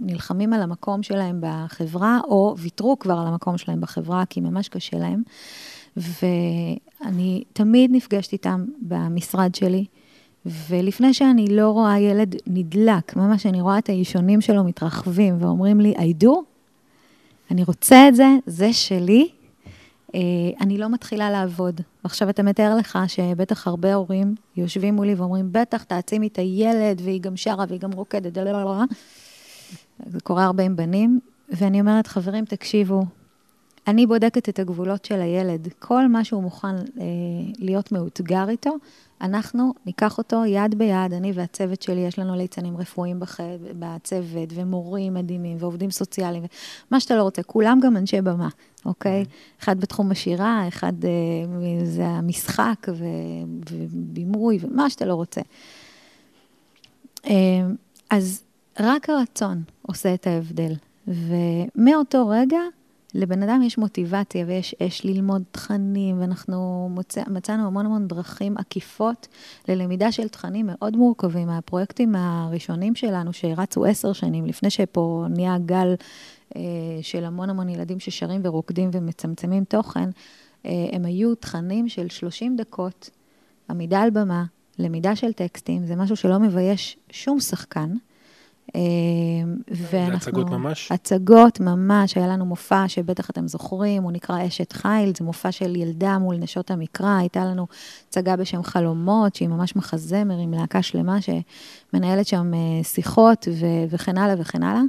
נלחמים 0.00 0.52
על 0.52 0.62
המקום 0.62 1.02
שלהם 1.02 1.40
בחברה, 1.40 2.20
או 2.24 2.54
ויתרו 2.58 2.98
כבר 2.98 3.14
על 3.14 3.26
המקום 3.26 3.58
שלהם 3.58 3.80
בחברה, 3.80 4.24
כי 4.30 4.40
ממש 4.40 4.68
קשה 4.68 4.98
להם. 4.98 5.22
ואני 5.96 7.44
תמיד 7.52 7.90
נפגשת 7.92 8.32
איתם 8.32 8.64
במשרד 8.82 9.54
שלי. 9.54 9.84
ולפני 10.46 11.14
שאני 11.14 11.46
לא 11.46 11.70
רואה 11.70 11.98
ילד 11.98 12.36
נדלק, 12.46 13.16
ממש 13.16 13.46
אני 13.46 13.60
רואה 13.60 13.78
את 13.78 13.88
האישונים 13.88 14.40
שלו 14.40 14.64
מתרחבים 14.64 15.36
ואומרים 15.42 15.80
לי, 15.80 15.94
I 15.96 16.24
do, 16.24 16.28
אני 17.50 17.64
רוצה 17.64 18.08
את 18.08 18.14
זה, 18.14 18.28
זה 18.46 18.72
שלי, 18.72 19.28
אה, 20.14 20.20
אני 20.60 20.78
לא 20.78 20.88
מתחילה 20.88 21.30
לעבוד. 21.30 21.80
ועכשיו 22.04 22.30
אתה 22.30 22.42
מתאר 22.42 22.76
לך 22.76 22.98
שבטח 23.06 23.66
הרבה 23.66 23.94
הורים 23.94 24.34
יושבים 24.56 24.94
מולי 24.94 25.14
ואומרים, 25.14 25.48
בטח, 25.52 25.82
תעצימי 25.82 26.26
את 26.26 26.38
הילד, 26.38 27.00
והיא 27.04 27.20
גם 27.20 27.36
שרה 27.36 27.64
והיא 27.68 27.80
גם 27.80 27.92
רוקדת, 27.92 28.38
זה 30.06 30.20
קורה 30.20 30.44
הרבה 30.44 30.62
עם 30.62 30.76
בנים, 30.76 31.20
ואני 31.48 31.80
אומרת, 31.80 32.06
חברים, 32.06 32.44
תקשיבו, 32.44 33.02
אני 33.86 34.06
בודקת 34.06 34.48
את 34.48 34.58
הגבולות 34.58 35.04
של 35.04 35.20
הילד. 35.20 35.68
כל 35.78 36.08
מה 36.08 36.24
שהוא 36.24 36.42
מוכן 36.42 36.76
אה, 36.76 37.04
להיות 37.58 37.92
מאותגר 37.92 38.48
איתו, 38.48 38.76
אנחנו 39.20 39.74
ניקח 39.86 40.18
אותו 40.18 40.44
יד 40.44 40.78
ביד, 40.78 41.12
אני 41.12 41.32
והצוות 41.32 41.82
שלי, 41.82 42.00
יש 42.00 42.18
לנו 42.18 42.36
ליצנים 42.36 42.76
רפואיים 42.76 43.20
בח... 43.20 43.40
בצוות, 43.78 44.48
ומורים 44.54 45.14
מדהימים, 45.14 45.56
ועובדים 45.60 45.90
סוציאליים, 45.90 46.42
מה 46.90 47.00
שאתה 47.00 47.16
לא 47.16 47.22
רוצה, 47.22 47.42
כולם 47.42 47.78
גם 47.82 47.96
אנשי 47.96 48.20
במה, 48.20 48.48
אוקיי? 48.84 49.22
Mm-hmm. 49.22 49.62
אחד 49.62 49.80
בתחום 49.80 50.10
השירה, 50.10 50.68
אחד 50.68 50.92
אה, 51.04 51.84
זה 51.84 52.06
המשחק, 52.06 52.86
ו... 52.88 53.04
ובימוי, 53.70 54.58
ומה 54.60 54.90
שאתה 54.90 55.04
לא 55.04 55.14
רוצה. 55.14 55.40
אה, 57.26 57.32
אז 58.10 58.42
רק 58.80 59.10
הרצון 59.10 59.62
עושה 59.82 60.14
את 60.14 60.26
ההבדל. 60.26 60.72
ומאותו 61.08 62.28
רגע, 62.28 62.60
לבן 63.14 63.42
אדם 63.42 63.62
יש 63.62 63.78
מוטיבציה 63.78 64.44
ויש 64.46 64.74
אש 64.82 65.04
ללמוד 65.04 65.42
תכנים, 65.52 66.20
ואנחנו 66.20 66.88
מוצא, 66.90 67.22
מצאנו 67.26 67.66
המון 67.66 67.86
המון 67.86 68.08
דרכים 68.08 68.56
עקיפות 68.56 69.28
ללמידה 69.68 70.12
של 70.12 70.28
תכנים 70.28 70.66
מאוד 70.68 70.96
מורכבים. 70.96 71.48
הפרויקטים 71.48 72.14
הראשונים 72.14 72.94
שלנו, 72.94 73.32
שרצו 73.32 73.84
עשר 73.84 74.12
שנים, 74.12 74.46
לפני 74.46 74.70
שפה 74.70 75.24
נהיה 75.30 75.58
גל 75.58 75.94
אה, 76.56 76.62
של 77.02 77.24
המון 77.24 77.50
המון 77.50 77.68
ילדים 77.68 78.00
ששרים 78.00 78.40
ורוקדים 78.44 78.90
ומצמצמים 78.92 79.64
תוכן, 79.64 80.10
אה, 80.66 80.70
הם 80.92 81.04
היו 81.04 81.34
תכנים 81.34 81.88
של 81.88 82.08
30 82.08 82.56
דקות, 82.56 83.10
עמידה 83.70 84.00
על 84.00 84.10
במה, 84.10 84.44
למידה 84.78 85.16
של 85.16 85.32
טקסטים, 85.32 85.86
זה 85.86 85.96
משהו 85.96 86.16
שלא 86.16 86.38
מבייש 86.38 86.96
שום 87.10 87.40
שחקן. 87.40 87.94
ואנחנו... 89.70 90.16
הצגות 90.16 90.50
ממש? 90.50 90.92
הצגות 90.92 91.60
ממש, 91.60 92.16
היה 92.16 92.26
לנו 92.26 92.44
מופע 92.44 92.88
שבטח 92.88 93.30
אתם 93.30 93.48
זוכרים, 93.48 94.02
הוא 94.02 94.12
נקרא 94.12 94.46
אשת 94.46 94.72
חיל, 94.72 95.12
זה 95.18 95.24
מופע 95.24 95.52
של 95.52 95.76
ילדה 95.76 96.18
מול 96.18 96.36
נשות 96.36 96.70
המקרא, 96.70 97.16
הייתה 97.18 97.44
לנו 97.44 97.66
הצגה 98.08 98.36
בשם 98.36 98.62
חלומות, 98.62 99.34
שהיא 99.34 99.48
ממש 99.48 99.76
מחזמר 99.76 100.38
עם 100.38 100.54
להקה 100.54 100.82
שלמה 100.82 101.18
שמנהלת 101.20 102.26
שם 102.26 102.52
שיחות 102.82 103.48
ו- 103.52 103.84
וכן 103.90 104.18
הלאה 104.18 104.34
וכן 104.38 104.62
הלאה. 104.62 104.82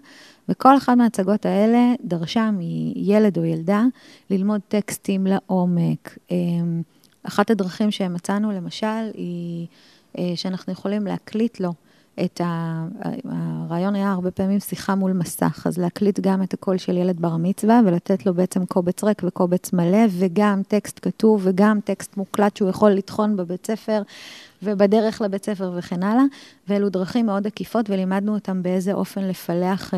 וכל 0.50 0.78
אחת 0.78 0.98
מההצגות 0.98 1.46
האלה 1.46 1.94
דרשה 2.04 2.50
מילד 2.52 3.38
או 3.38 3.46
ילדה 3.46 3.84
ללמוד 4.30 4.62
טקסטים 4.68 5.28
לעומק. 5.28 6.18
אחת 7.24 7.50
הדרכים 7.50 7.92
שמצאנו, 7.92 8.52
למשל, 8.52 9.12
היא 9.14 9.68
שאנחנו 10.36 10.74
יכולים 10.74 11.08
להקליט 11.08 11.60
לו. 11.60 11.74
את 12.20 12.42
ה... 12.42 12.86
הרעיון 13.26 13.96
היה 13.96 14.12
הרבה 14.12 14.32
פעמים 14.32 14.60
שיחה 14.60 14.96
מול 14.96 15.14
מסך, 15.14 15.68
אז 15.68 15.78
להקליט 15.78 16.20
גם 16.20 16.44
את 16.44 16.54
הקול 16.54 16.78
של 16.78 16.98
ילד 16.98 17.22
בר 17.22 17.38
מצווה 17.38 17.82
ולתת 17.86 18.26
לו 18.26 18.34
בעצם 18.34 18.66
קובץ 18.66 19.04
ריק 19.04 19.22
וקובץ 19.26 19.74
מלא, 19.74 20.06
וגם 20.10 20.62
טקסט 20.68 21.00
כתוב 21.02 21.42
וגם 21.44 21.80
טקסט 21.84 22.18
מוקלט 22.18 22.58
שהוא 22.58 22.70
יכול 22.70 22.92
לטחון 22.92 23.38
בבית 23.38 23.66
ספר 23.68 24.02
ובדרך 24.64 25.22
לבית 25.22 25.46
ספר 25.46 25.74
וכן 25.78 26.04
הלאה, 26.04 26.24
ואלו 26.68 26.90
דרכים 26.90 27.26
מאוד 27.26 27.48
עקיפות 27.48 27.90
ולימדנו 27.90 28.34
אותם 28.34 28.64
באיזה 28.64 28.94
אופן 28.94 29.24
לפלח... 29.24 29.94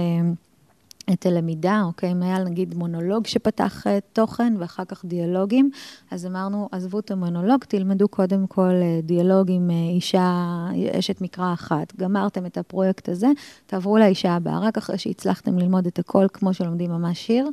אה, 1.09 1.13
את 1.13 1.25
הלמידה, 1.25 1.81
אוקיי? 1.85 2.11
אם 2.11 2.23
היה 2.23 2.43
נגיד 2.43 2.75
מונולוג 2.75 3.27
שפתח 3.27 3.83
uh, 3.87 3.89
תוכן 4.13 4.53
ואחר 4.59 4.85
כך 4.85 5.05
דיאלוגים, 5.05 5.71
אז 6.11 6.25
אמרנו, 6.25 6.69
עזבו 6.71 6.99
את 6.99 7.11
המונולוג, 7.11 7.63
תלמדו 7.63 8.07
קודם 8.07 8.47
כל 8.47 8.71
uh, 8.71 9.05
דיאלוג 9.05 9.51
עם 9.51 9.69
uh, 9.69 9.95
אישה, 9.95 10.65
אשת 10.99 11.21
מקרא 11.21 11.53
אחת. 11.53 11.95
גמרתם 11.95 12.45
את 12.45 12.57
הפרויקט 12.57 13.09
הזה, 13.09 13.27
תעברו 13.65 13.97
לאישה 13.97 14.35
הבאה. 14.35 14.59
רק 14.59 14.77
אחרי 14.77 14.97
שהצלחתם 14.97 15.59
ללמוד 15.59 15.87
את 15.87 15.99
הכל 15.99 16.25
כמו 16.33 16.53
שלומדים 16.53 16.91
ממש 16.91 17.25
שיר, 17.25 17.49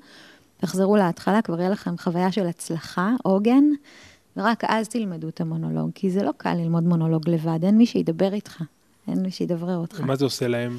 תחזרו 0.57 0.97
להתחלה, 0.97 1.43
כבר 1.43 1.61
יהיה 1.61 1.71
לכם 1.71 1.99
חוויה 1.99 2.33
של 2.33 2.47
הצלחה, 2.47 3.13
עוגן, 3.23 3.65
ורק 4.37 4.65
אז 4.69 4.89
תלמדו 4.89 5.29
את 5.29 5.41
המונולוג, 5.41 5.91
כי 5.95 6.11
זה 6.11 6.23
לא 6.23 6.31
קל 6.37 6.55
ללמוד 6.55 6.85
מונולוג 6.85 7.29
לבד, 7.29 7.59
אין 7.63 7.79
מי 7.79 7.87
שידבר 7.87 8.35
איתך, 8.35 8.63
אין 9.09 9.23
מי 9.23 9.31
שידברר 9.31 9.77
אותך. 9.77 10.01
ומה 10.01 10.17
זה 10.17 10.25
עושה 10.25 10.49
להם 10.49 10.79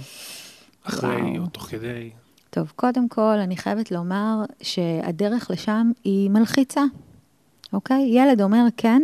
אחרי 0.84 1.22
וואו. 1.22 1.44
או 1.44 1.48
תוך 1.48 1.63
כדי? 1.63 2.10
טוב, 2.53 2.74
קודם 2.75 3.10
כל, 3.10 3.38
אני 3.43 3.58
חייבת 3.58 3.91
לומר 3.91 4.43
שהדרך 4.62 5.51
לשם 5.51 5.91
היא 6.03 6.29
מלחיצה, 6.29 6.84
אוקיי? 7.74 8.10
ילד 8.10 8.41
אומר 8.41 8.65
כן, 8.77 9.01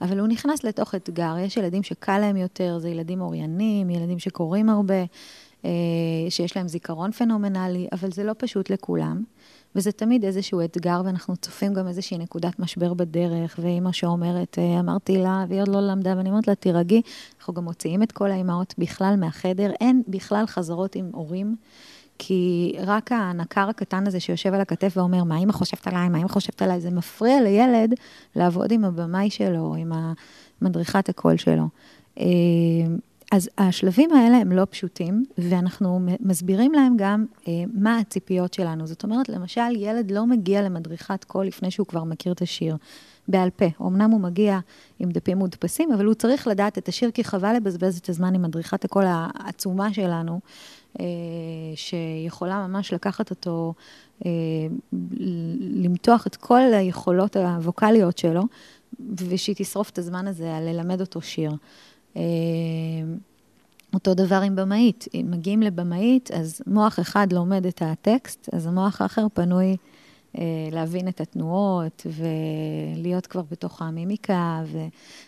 אבל 0.00 0.18
הוא 0.18 0.28
נכנס 0.28 0.64
לתוך 0.64 0.94
אתגר. 0.94 1.34
יש 1.38 1.56
ילדים 1.56 1.82
שקל 1.82 2.18
להם 2.18 2.36
יותר, 2.36 2.78
זה 2.78 2.88
ילדים 2.88 3.20
אוריינים, 3.20 3.90
ילדים 3.90 4.18
שקוראים 4.18 4.68
הרבה, 4.68 5.04
אה, 5.64 5.70
שיש 6.28 6.56
להם 6.56 6.68
זיכרון 6.68 7.12
פנומנלי, 7.12 7.88
אבל 7.92 8.12
זה 8.12 8.24
לא 8.24 8.32
פשוט 8.38 8.70
לכולם. 8.70 9.22
וזה 9.74 9.92
תמיד 9.92 10.24
איזשהו 10.24 10.64
אתגר, 10.64 11.02
ואנחנו 11.04 11.36
צופים 11.36 11.74
גם 11.74 11.88
איזושהי 11.88 12.18
נקודת 12.18 12.58
משבר 12.58 12.94
בדרך, 12.94 13.58
ואימא 13.62 13.92
שאומרת, 13.92 14.58
אה, 14.58 14.80
אמרתי 14.80 15.18
לה, 15.18 15.44
והיא 15.48 15.60
עוד 15.60 15.68
לא 15.68 15.80
למדה, 15.80 16.14
ואני 16.16 16.30
אומרת 16.30 16.48
לה, 16.48 16.54
תירגעי. 16.54 17.02
אנחנו 17.38 17.54
גם 17.54 17.64
מוציאים 17.64 18.02
את 18.02 18.12
כל 18.12 18.30
האימהות 18.30 18.74
בכלל 18.78 19.14
מהחדר, 19.18 19.70
אין 19.80 20.02
בכלל 20.08 20.46
חזרות 20.46 20.94
עם 20.94 21.10
הורים. 21.12 21.56
כי 22.24 22.74
רק 22.86 23.12
הנקר 23.12 23.68
הקטן 23.68 24.06
הזה 24.06 24.20
שיושב 24.20 24.54
על 24.54 24.60
הכתף 24.60 24.92
ואומר, 24.96 25.24
מה 25.24 25.38
אמא 25.38 25.52
חושבת 25.52 25.86
עליי, 25.86 26.08
מה 26.08 26.18
אמא 26.18 26.28
חושבת 26.28 26.62
עליי, 26.62 26.80
זה 26.80 26.90
מפריע 26.90 27.42
לילד 27.42 27.94
לעבוד 28.36 28.72
עם 28.72 28.84
הבמאי 28.84 29.30
שלו, 29.30 29.74
עם 29.78 29.92
המדריכת 30.62 31.08
הקול 31.08 31.36
שלו. 31.36 31.68
אה, 32.18 32.24
אז 33.32 33.50
השלבים 33.58 34.12
האלה 34.12 34.36
הם 34.36 34.52
לא 34.52 34.66
פשוטים, 34.70 35.24
ואנחנו 35.38 36.00
מסבירים 36.20 36.72
להם 36.72 36.94
גם 36.96 37.24
אה, 37.48 37.52
מה 37.74 37.98
הציפיות 37.98 38.54
שלנו. 38.54 38.86
זאת 38.86 39.02
אומרת, 39.04 39.28
למשל, 39.28 39.76
ילד 39.76 40.10
לא 40.10 40.26
מגיע 40.26 40.62
למדריכת 40.62 41.24
קול 41.24 41.46
לפני 41.46 41.70
שהוא 41.70 41.86
כבר 41.86 42.04
מכיר 42.04 42.32
את 42.32 42.42
השיר. 42.42 42.76
בעל 43.28 43.50
פה. 43.50 43.64
אמנם 43.80 44.10
הוא 44.10 44.20
מגיע 44.20 44.58
עם 44.98 45.10
דפים 45.10 45.38
מודפסים, 45.38 45.92
אבל 45.92 46.04
הוא 46.04 46.14
צריך 46.14 46.46
לדעת 46.46 46.78
את 46.78 46.88
השיר, 46.88 47.10
כי 47.10 47.24
חבל 47.24 47.56
לבזבז 47.56 47.98
את 47.98 48.08
הזמן 48.08 48.34
עם 48.34 48.42
מדריכת 48.42 48.84
הקול 48.84 49.04
העצומה 49.06 49.94
שלנו, 49.94 50.40
שיכולה 51.74 52.66
ממש 52.66 52.92
לקחת 52.92 53.30
אותו, 53.30 53.74
אה, 54.26 54.30
למתוח 55.60 56.26
את 56.26 56.36
כל 56.36 56.60
היכולות 56.74 57.36
הווקאליות 57.36 58.18
שלו, 58.18 58.42
ושהיא 59.16 59.54
תשרוף 59.58 59.90
את 59.90 59.98
הזמן 59.98 60.26
הזה 60.26 60.56
על 60.56 60.68
ללמד 60.68 61.00
אותו 61.00 61.20
שיר. 61.20 61.52
אה, 62.16 62.22
אותו 63.94 64.14
דבר 64.14 64.40
עם 64.40 64.56
במאית. 64.56 65.04
אם 65.14 65.26
מגיעים 65.30 65.62
לבמאית, 65.62 66.30
אז 66.30 66.62
מוח 66.66 67.00
אחד 67.00 67.32
לומד 67.32 67.66
את 67.66 67.82
הטקסט, 67.82 68.48
אז 68.52 68.66
המוח 68.66 69.02
האחר 69.02 69.26
פנוי 69.34 69.66
אה, 69.70 69.74
להבין 70.72 71.08
את 71.08 71.20
התנועות 71.20 72.06
ולהיות 72.06 73.26
כבר 73.26 73.42
בתוך 73.50 73.82
המימיקה, 73.82 74.62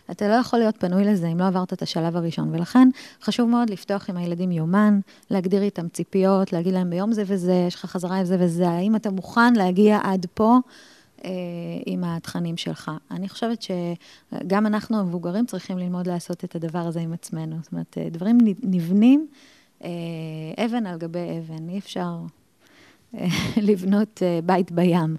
ואתה 0.08 0.28
לא 0.28 0.34
יכול 0.34 0.58
להיות 0.58 0.76
פנוי 0.78 1.04
לזה 1.04 1.28
אם 1.28 1.38
לא 1.38 1.46
עברת 1.46 1.73
את 1.73 1.82
השלב 1.82 2.16
הראשון. 2.16 2.54
ולכן 2.54 2.88
חשוב 3.23 3.49
מאוד 3.49 3.70
לפתוח 3.70 4.11
עם 4.11 4.16
הילדים 4.16 4.52
יומן, 4.52 5.00
להגדיר 5.30 5.62
איתם 5.62 5.88
ציפיות, 5.88 6.52
להגיד 6.52 6.75
להם 6.75 6.90
ביום 6.90 7.12
זה 7.12 7.23
וזה, 7.26 7.64
יש 7.68 7.75
לך 7.75 7.84
חזרה 7.84 8.16
עם 8.16 8.25
זה 8.25 8.37
וזה, 8.40 8.68
האם 8.68 8.96
אתה 8.96 9.11
מוכן 9.11 9.54
להגיע 9.54 9.99
עד 10.02 10.26
פה? 10.34 10.58
אה, 11.25 11.30
עם 11.87 12.04
התכנים 12.04 12.56
שלך. 12.56 12.90
אני 13.11 13.28
חושבת 13.28 13.62
שגם 13.62 14.66
אנחנו 14.66 15.00
המבוגרים 15.00 15.46
צריכים 15.46 15.78
ללמוד 15.78 16.08
לעשות 16.08 16.44
את 16.44 16.54
הדבר 16.54 16.78
הזה 16.78 17.00
עם 17.00 17.12
עצמנו. 17.12 17.56
זאת 17.62 17.73
אומרת, 17.73 17.99
אה, 17.99 18.08
דברים 18.11 18.38
נבנים 18.62 19.26
אבן 20.64 20.87
על 20.87 20.99
גבי 20.99 21.38
אבן, 21.38 21.68
אי 21.68 21.78
אפשר 21.78 22.18
לבנות 23.68 24.23
אה, 24.23 24.40
בית 24.44 24.73
בים. 24.73 25.16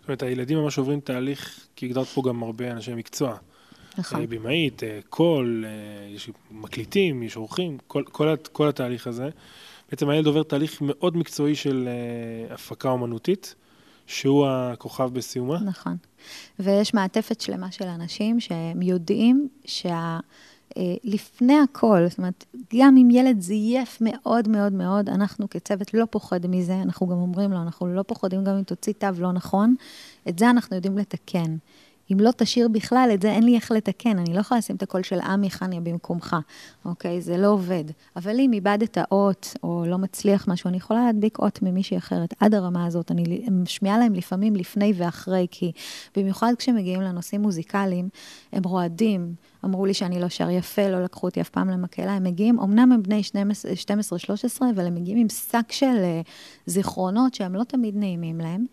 זאת 0.00 0.08
אומרת, 0.08 0.22
הילדים 0.22 0.58
ממש 0.58 0.78
עוברים 0.78 1.00
תהליך, 1.00 1.66
כי 1.76 1.86
הגדרת 1.86 2.06
פה 2.06 2.22
גם 2.28 2.42
הרבה 2.42 2.70
אנשי 2.70 2.94
מקצוע. 2.94 3.36
נכון. 3.98 4.20
אה, 4.20 4.26
במאית, 4.26 4.82
אה, 4.82 4.98
קול, 5.08 5.64
יש 6.14 6.30
מקליטים, 6.50 7.22
יש 7.22 7.36
אורחים, 7.36 7.78
כל, 7.86 8.02
כל, 8.12 8.34
כל 8.52 8.68
התהליך 8.68 9.06
הזה. 9.06 9.28
בעצם 9.90 10.08
הילד 10.08 10.26
עובר 10.26 10.42
תהליך 10.42 10.78
מאוד 10.80 11.16
מקצועי 11.16 11.54
של 11.54 11.88
הפקה 12.50 12.88
אומנותית, 12.90 13.54
שהוא 14.06 14.46
הכוכב 14.46 15.10
בסיומה. 15.12 15.60
נכון. 15.60 15.96
ויש 16.58 16.94
מעטפת 16.94 17.40
שלמה 17.40 17.72
של 17.72 17.84
אנשים 17.84 18.40
שהם 18.40 18.82
יודעים 18.82 19.48
שה... 19.64 20.18
אה, 20.76 20.94
לפני 21.04 21.58
הכל, 21.60 22.06
זאת 22.08 22.18
אומרת, 22.18 22.44
גם 22.74 22.96
אם 22.96 23.10
ילד 23.10 23.40
זייף 23.40 23.98
מאוד 24.00 24.48
מאוד 24.48 24.72
מאוד, 24.72 25.08
אנחנו 25.08 25.50
כצוות 25.50 25.94
לא 25.94 26.04
פוחד 26.10 26.46
מזה, 26.46 26.82
אנחנו 26.82 27.06
גם 27.06 27.16
אומרים 27.16 27.52
לו, 27.52 27.62
אנחנו 27.62 27.86
לא 27.94 28.02
פוחדים 28.02 28.44
גם 28.44 28.56
אם 28.56 28.62
תוציא 28.62 28.92
תו 28.98 29.06
לא 29.18 29.32
נכון, 29.32 29.74
את 30.28 30.38
זה 30.38 30.50
אנחנו 30.50 30.76
יודעים 30.76 30.98
לתקן. 30.98 31.56
אם 32.12 32.20
לא 32.20 32.30
תשאיר 32.36 32.68
בכלל, 32.68 33.10
את 33.14 33.22
זה 33.22 33.30
אין 33.30 33.42
לי 33.42 33.54
איך 33.54 33.70
לתקן, 33.70 34.18
אני 34.18 34.34
לא 34.34 34.40
יכולה 34.40 34.58
לשים 34.58 34.76
את 34.76 34.82
הקול 34.82 35.02
של 35.02 35.20
עמי 35.20 35.50
חניה 35.50 35.80
במקומך, 35.80 36.36
אוקיי? 36.84 37.20
זה 37.20 37.36
לא 37.36 37.46
עובד. 37.46 37.84
אבל 38.16 38.40
אם 38.40 38.52
איבדת 38.52 38.98
אות, 39.10 39.54
או 39.62 39.84
לא 39.86 39.98
מצליח 39.98 40.48
משהו, 40.48 40.68
אני 40.68 40.76
יכולה 40.76 41.04
להדביק 41.04 41.38
אות 41.38 41.62
ממישהי 41.62 41.98
אחרת. 41.98 42.34
עד 42.40 42.54
הרמה 42.54 42.86
הזאת, 42.86 43.10
אני 43.10 43.46
משמיעה 43.50 43.98
להם 43.98 44.14
לפעמים 44.14 44.56
לפני 44.56 44.92
ואחרי, 44.96 45.46
כי 45.50 45.72
במיוחד 46.16 46.52
כשמגיעים 46.58 47.00
לנושאים 47.00 47.42
מוזיקליים, 47.42 48.08
הם 48.52 48.62
רועדים. 48.64 49.34
אמרו 49.64 49.86
לי 49.86 49.94
שאני 49.94 50.20
לא 50.20 50.28
שר 50.28 50.50
יפה, 50.50 50.88
לא 50.88 51.04
לקחו 51.04 51.26
אותי 51.26 51.40
אף 51.40 51.48
פעם 51.48 51.70
למקהלה, 51.70 52.12
הם 52.12 52.24
מגיעים, 52.24 52.60
אמנם 52.60 52.92
הם 52.92 53.02
בני 53.02 53.22
12-13, 54.58 54.62
אבל 54.74 54.86
הם 54.86 54.94
מגיעים 54.94 55.18
עם 55.18 55.28
שק 55.28 55.72
של 55.72 55.86
אה, 55.86 56.20
זיכרונות 56.66 57.34
שהם 57.34 57.54
לא 57.54 57.64
תמיד 57.64 57.96
נעימים 57.96 58.40
להם. 58.40 58.64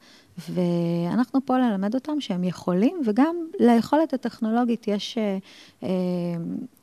ואנחנו 0.49 1.45
פה 1.45 1.57
ללמד 1.57 1.95
אותם 1.95 2.21
שהם 2.21 2.43
יכולים, 2.43 3.01
וגם 3.05 3.35
ליכולת 3.59 4.13
הטכנולוגית 4.13 4.87
יש, 4.87 5.17
אה, 5.17 5.37
אה, 5.83 5.89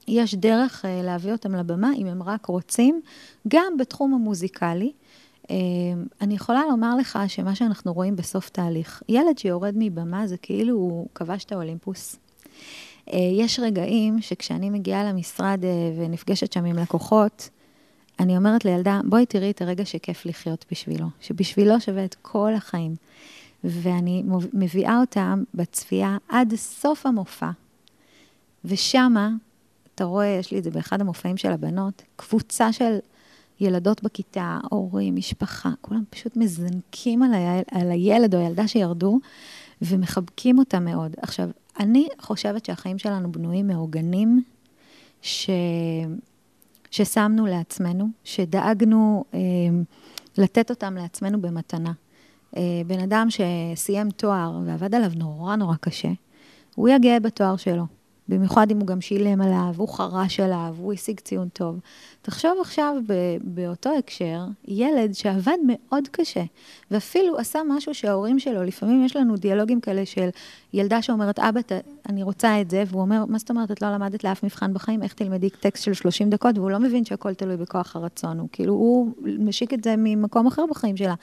יש 0.09 0.35
דרך 0.35 0.85
אה, 0.85 1.03
להביא 1.03 1.33
אותם 1.33 1.55
לבמה, 1.55 1.91
אם 1.97 2.07
הם 2.07 2.23
רק 2.23 2.47
רוצים, 2.47 3.01
גם 3.49 3.77
בתחום 3.79 4.15
המוזיקלי. 4.15 4.93
אני 6.21 6.35
יכולה 6.35 6.63
לומר 6.71 6.97
לך 6.97 7.19
שמה 7.29 7.55
שאנחנו 7.55 7.93
רואים 7.93 8.17
בסוף 8.17 8.49
תהליך, 8.49 9.03
ילד 9.09 9.39
שיורד 9.39 9.75
מבמה 9.77 10.27
זה 10.27 10.37
כאילו 10.37 10.75
הוא 10.75 11.07
כבש 11.15 11.45
את 11.45 11.53
האולימפוס. 11.53 12.17
יש 13.13 13.61
רגעים 13.61 14.21
שכשאני 14.21 14.71
מגיעה 14.71 15.05
למשרד 15.05 15.65
ונפגשת 15.97 16.53
שם 16.53 16.65
עם 16.65 16.77
לקוחות, 16.79 17.49
אני 18.21 18.37
אומרת 18.37 18.65
לילדה, 18.65 19.01
בואי 19.05 19.27
תראי 19.27 19.51
את 19.51 19.63
הרגע 19.63 19.85
שכיף 19.85 20.27
לחיות 20.27 20.65
בשבילו, 20.71 21.07
שבשבילו 21.21 21.81
שווה 21.81 22.05
את 22.05 22.17
כל 22.23 22.55
החיים. 22.55 22.95
ואני 23.67 24.23
מביאה 24.53 25.01
אותם 25.01 25.43
בצפייה 25.55 26.17
עד 26.29 26.55
סוף 26.55 27.07
המופע. 27.07 27.51
ושמה, 28.65 29.31
אתה 29.95 30.05
רואה, 30.05 30.27
יש 30.27 30.51
לי 30.51 30.59
את 30.59 30.65
זה 30.65 30.71
באחד 30.71 31.01
המופעים 31.01 31.37
של 31.37 31.53
הבנות, 31.53 32.03
קבוצה 32.17 32.73
של 32.73 32.99
ילדות 33.61 34.03
בכיתה, 34.03 34.59
הורים, 34.71 35.17
משפחה, 35.17 35.71
כולם 35.81 36.05
פשוט 36.11 36.37
מזנקים 36.37 37.23
על, 37.23 37.35
ה... 37.35 37.59
על 37.71 37.91
הילד 37.91 38.35
או 38.35 38.41
הילדה 38.41 38.69
שירדו, 38.69 39.19
ומחבקים 39.83 40.59
אותם 40.59 40.85
מאוד. 40.85 41.17
עכשיו, 41.23 41.49
אני 41.81 42.09
חושבת 42.19 42.65
שהחיים 42.65 42.99
שלנו 42.99 43.33
בנויים 43.33 43.67
מעוגנים, 43.67 44.43
ש... 45.23 45.51
ששמנו 46.91 47.47
לעצמנו, 47.47 48.09
שדאגנו 48.25 49.25
אה, 49.35 49.39
לתת 50.39 50.71
אותם 50.71 50.95
לעצמנו 50.95 51.41
במתנה. 51.41 51.93
אה, 52.57 52.63
בן 52.87 53.01
אדם 53.01 53.29
שסיים 53.31 54.11
תואר 54.11 54.59
ועבד 54.67 54.95
עליו 54.95 55.11
נורא 55.17 55.57
נורא 55.57 55.77
קשה, 55.81 56.11
הוא 56.75 56.89
יהיה 56.89 57.21
בתואר 57.21 57.57
שלו. 57.57 57.87
במיוחד 58.29 58.71
אם 58.71 58.79
הוא 58.79 58.87
גם 58.87 59.01
שילם 59.01 59.41
עליו, 59.41 59.75
הוא 59.77 59.89
חרש 59.89 60.41
עליו, 60.41 60.75
הוא 60.79 60.93
השיג 60.93 61.21
ציון 61.21 61.49
טוב. 61.49 61.81
תחשוב 62.23 62.53
עכשיו 62.61 62.95
באותו 63.43 63.91
הקשר, 63.99 64.41
ילד 64.69 65.15
שעבד 65.15 65.57
מאוד 65.67 66.09
קשה, 66.09 66.43
ואפילו 66.91 67.39
עשה 67.39 67.59
משהו 67.69 67.95
שההורים 67.95 68.39
שלו, 68.39 68.63
לפעמים 68.63 69.05
יש 69.05 69.17
לנו 69.17 69.37
דיאלוגים 69.37 69.81
כאלה 69.81 70.07
של 70.07 70.29
ילדה 70.73 71.03
שאומרת, 71.03 71.39
אבא, 71.39 71.61
אני 72.09 72.23
רוצה 72.23 72.61
את 72.61 72.71
זה, 72.71 72.85
והוא 72.87 73.01
אומר, 73.01 73.25
מה 73.25 73.39
זאת 73.39 73.51
אומרת, 73.51 73.71
את 73.71 73.83
לא 73.83 73.95
למדת 73.95 74.25
לאף 74.25 74.43
מבחן 74.43 74.75
בחיים, 74.75 75.03
איך 75.03 75.13
תלמדי 75.13 75.51
טקסט 75.51 75.85
של 75.85 75.95
30 75.95 76.31
דקות, 76.31 76.59
והוא 76.59 76.71
לא 76.71 76.79
מבין 76.79 77.05
שהכל 77.05 77.35
תלוי 77.35 77.57
בכוח 77.57 77.97
הרצון, 77.97 78.39
הוא 78.39 78.49
כאילו, 78.53 78.73
הוא 78.75 79.13
משיק 79.23 79.75
את 79.75 79.85
זה 79.85 79.95
ממקום 79.99 80.47
אחר 80.47 80.63
בחיים 80.71 80.97
שלה. 80.97 81.15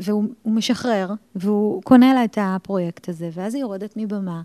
והוא 0.00 0.24
משחרר, 0.44 1.10
והוא 1.34 1.82
קונה 1.82 2.14
לה 2.14 2.24
את 2.24 2.38
הפרויקט 2.40 3.08
הזה, 3.08 3.30
ואז 3.32 3.54
היא 3.54 3.62
יורדת 3.62 3.94
מבמה. 3.96 4.42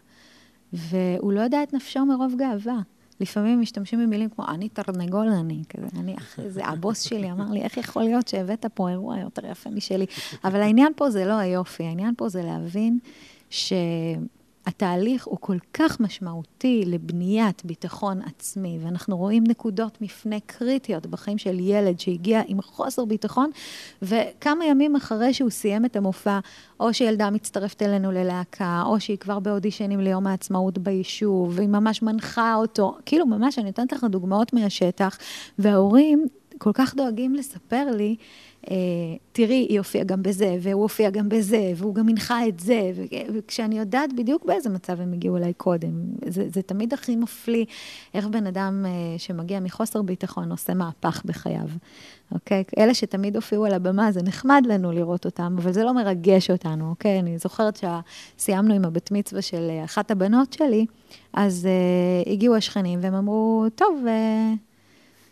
והוא 0.73 1.33
לא 1.33 1.41
יודע 1.41 1.63
את 1.63 1.73
נפשו 1.73 2.05
מרוב 2.05 2.33
גאווה. 2.37 2.79
לפעמים 3.19 3.61
משתמשים 3.61 3.99
במילים 3.99 4.29
כמו, 4.29 4.45
אני 4.47 4.69
תרנגול 4.69 5.27
אני, 5.27 5.63
כזה, 5.69 5.87
אני, 5.99 6.15
זה 6.47 6.65
הבוס 6.65 7.01
שלי 7.01 7.31
אמר 7.31 7.51
לי, 7.51 7.61
איך 7.61 7.77
יכול 7.77 8.03
להיות 8.03 8.27
שהבאת 8.27 8.65
פה 8.73 8.89
אירוע 8.89 9.19
יותר 9.19 9.45
יפה 9.45 9.69
משלי? 9.69 10.05
אבל 10.43 10.61
העניין 10.61 10.91
פה 10.95 11.09
זה 11.09 11.25
לא 11.25 11.33
היופי, 11.33 11.83
העניין 11.83 12.13
פה 12.17 12.29
זה 12.29 12.43
להבין 12.43 12.99
ש... 13.49 13.73
התהליך 14.67 15.27
הוא 15.27 15.37
כל 15.41 15.57
כך 15.73 15.99
משמעותי 15.99 16.83
לבניית 16.85 17.65
ביטחון 17.65 18.21
עצמי, 18.21 18.79
ואנחנו 18.83 19.17
רואים 19.17 19.43
נקודות 19.47 20.01
מפנה 20.01 20.35
קריטיות 20.45 21.05
בחיים 21.05 21.37
של 21.37 21.59
ילד 21.59 21.99
שהגיע 21.99 22.41
עם 22.47 22.61
חוסר 22.61 23.05
ביטחון, 23.05 23.49
וכמה 24.01 24.65
ימים 24.65 24.95
אחרי 24.95 25.33
שהוא 25.33 25.49
סיים 25.49 25.85
את 25.85 25.95
המופע, 25.95 26.39
או 26.79 26.93
שילדה 26.93 27.29
מצטרפת 27.29 27.81
אלינו 27.81 28.11
ללהקה, 28.11 28.83
או 28.85 28.99
שהיא 28.99 29.17
כבר 29.17 29.39
באודישנים 29.39 29.99
ליום 29.99 30.27
העצמאות 30.27 30.77
ביישוב, 30.77 31.53
והיא 31.55 31.69
ממש 31.69 32.01
מנחה 32.01 32.55
אותו, 32.55 32.97
כאילו 33.05 33.25
ממש, 33.25 33.59
אני 33.59 33.65
נותנת 33.65 33.93
לך 33.93 34.03
דוגמאות 34.03 34.53
מהשטח, 34.53 35.17
וההורים 35.59 36.27
כל 36.57 36.71
כך 36.73 36.95
דואגים 36.95 37.35
לספר 37.35 37.85
לי, 37.95 38.15
אה, 38.71 38.75
תראי, 39.31 39.65
היא 39.69 39.77
הופיעה 39.77 40.03
גם 40.03 40.23
בזה, 40.23 40.57
והוא 40.61 40.81
הופיע 40.81 41.09
גם 41.09 41.29
בזה, 41.29 41.71
והוא 41.75 41.95
גם 41.95 42.09
הנחה 42.09 42.47
את 42.47 42.59
זה, 42.59 42.91
וכשאני 43.33 43.79
יודעת 43.79 44.13
בדיוק 44.13 44.45
באיזה 44.45 44.69
מצב 44.69 45.01
הם 45.01 45.13
הגיעו 45.13 45.37
אליי 45.37 45.53
קודם. 45.53 45.91
זה, 46.27 46.47
זה 46.53 46.61
תמיד 46.61 46.93
הכי 46.93 47.15
מפליא 47.15 47.65
איך 48.13 48.27
בן 48.27 48.47
אדם 48.47 48.85
אה, 48.85 48.91
שמגיע 49.17 49.59
מחוסר 49.59 50.01
ביטחון 50.01 50.51
עושה 50.51 50.73
מהפך 50.73 51.21
בחייו, 51.25 51.67
אוקיי? 52.31 52.63
אלה 52.77 52.93
שתמיד 52.93 53.35
הופיעו 53.35 53.65
על 53.65 53.73
הבמה, 53.73 54.11
זה 54.11 54.23
נחמד 54.23 54.63
לנו 54.69 54.91
לראות 54.91 55.25
אותם, 55.25 55.55
אבל 55.57 55.73
זה 55.73 55.83
לא 55.83 55.93
מרגש 55.93 56.51
אותנו, 56.51 56.89
אוקיי? 56.89 57.19
אני 57.19 57.37
זוכרת 57.37 57.83
שסיימנו 58.37 58.73
עם 58.73 58.85
הבת 58.85 59.11
מצווה 59.11 59.41
של 59.41 59.69
אחת 59.85 60.11
הבנות 60.11 60.53
שלי, 60.53 60.85
אז 61.33 61.67
uh, 62.25 62.29
הגיעו 62.29 62.55
השכנים 62.55 62.99
והם 63.01 63.13
אמרו, 63.13 63.65
טוב, 63.75 64.03
uh, 64.05 64.66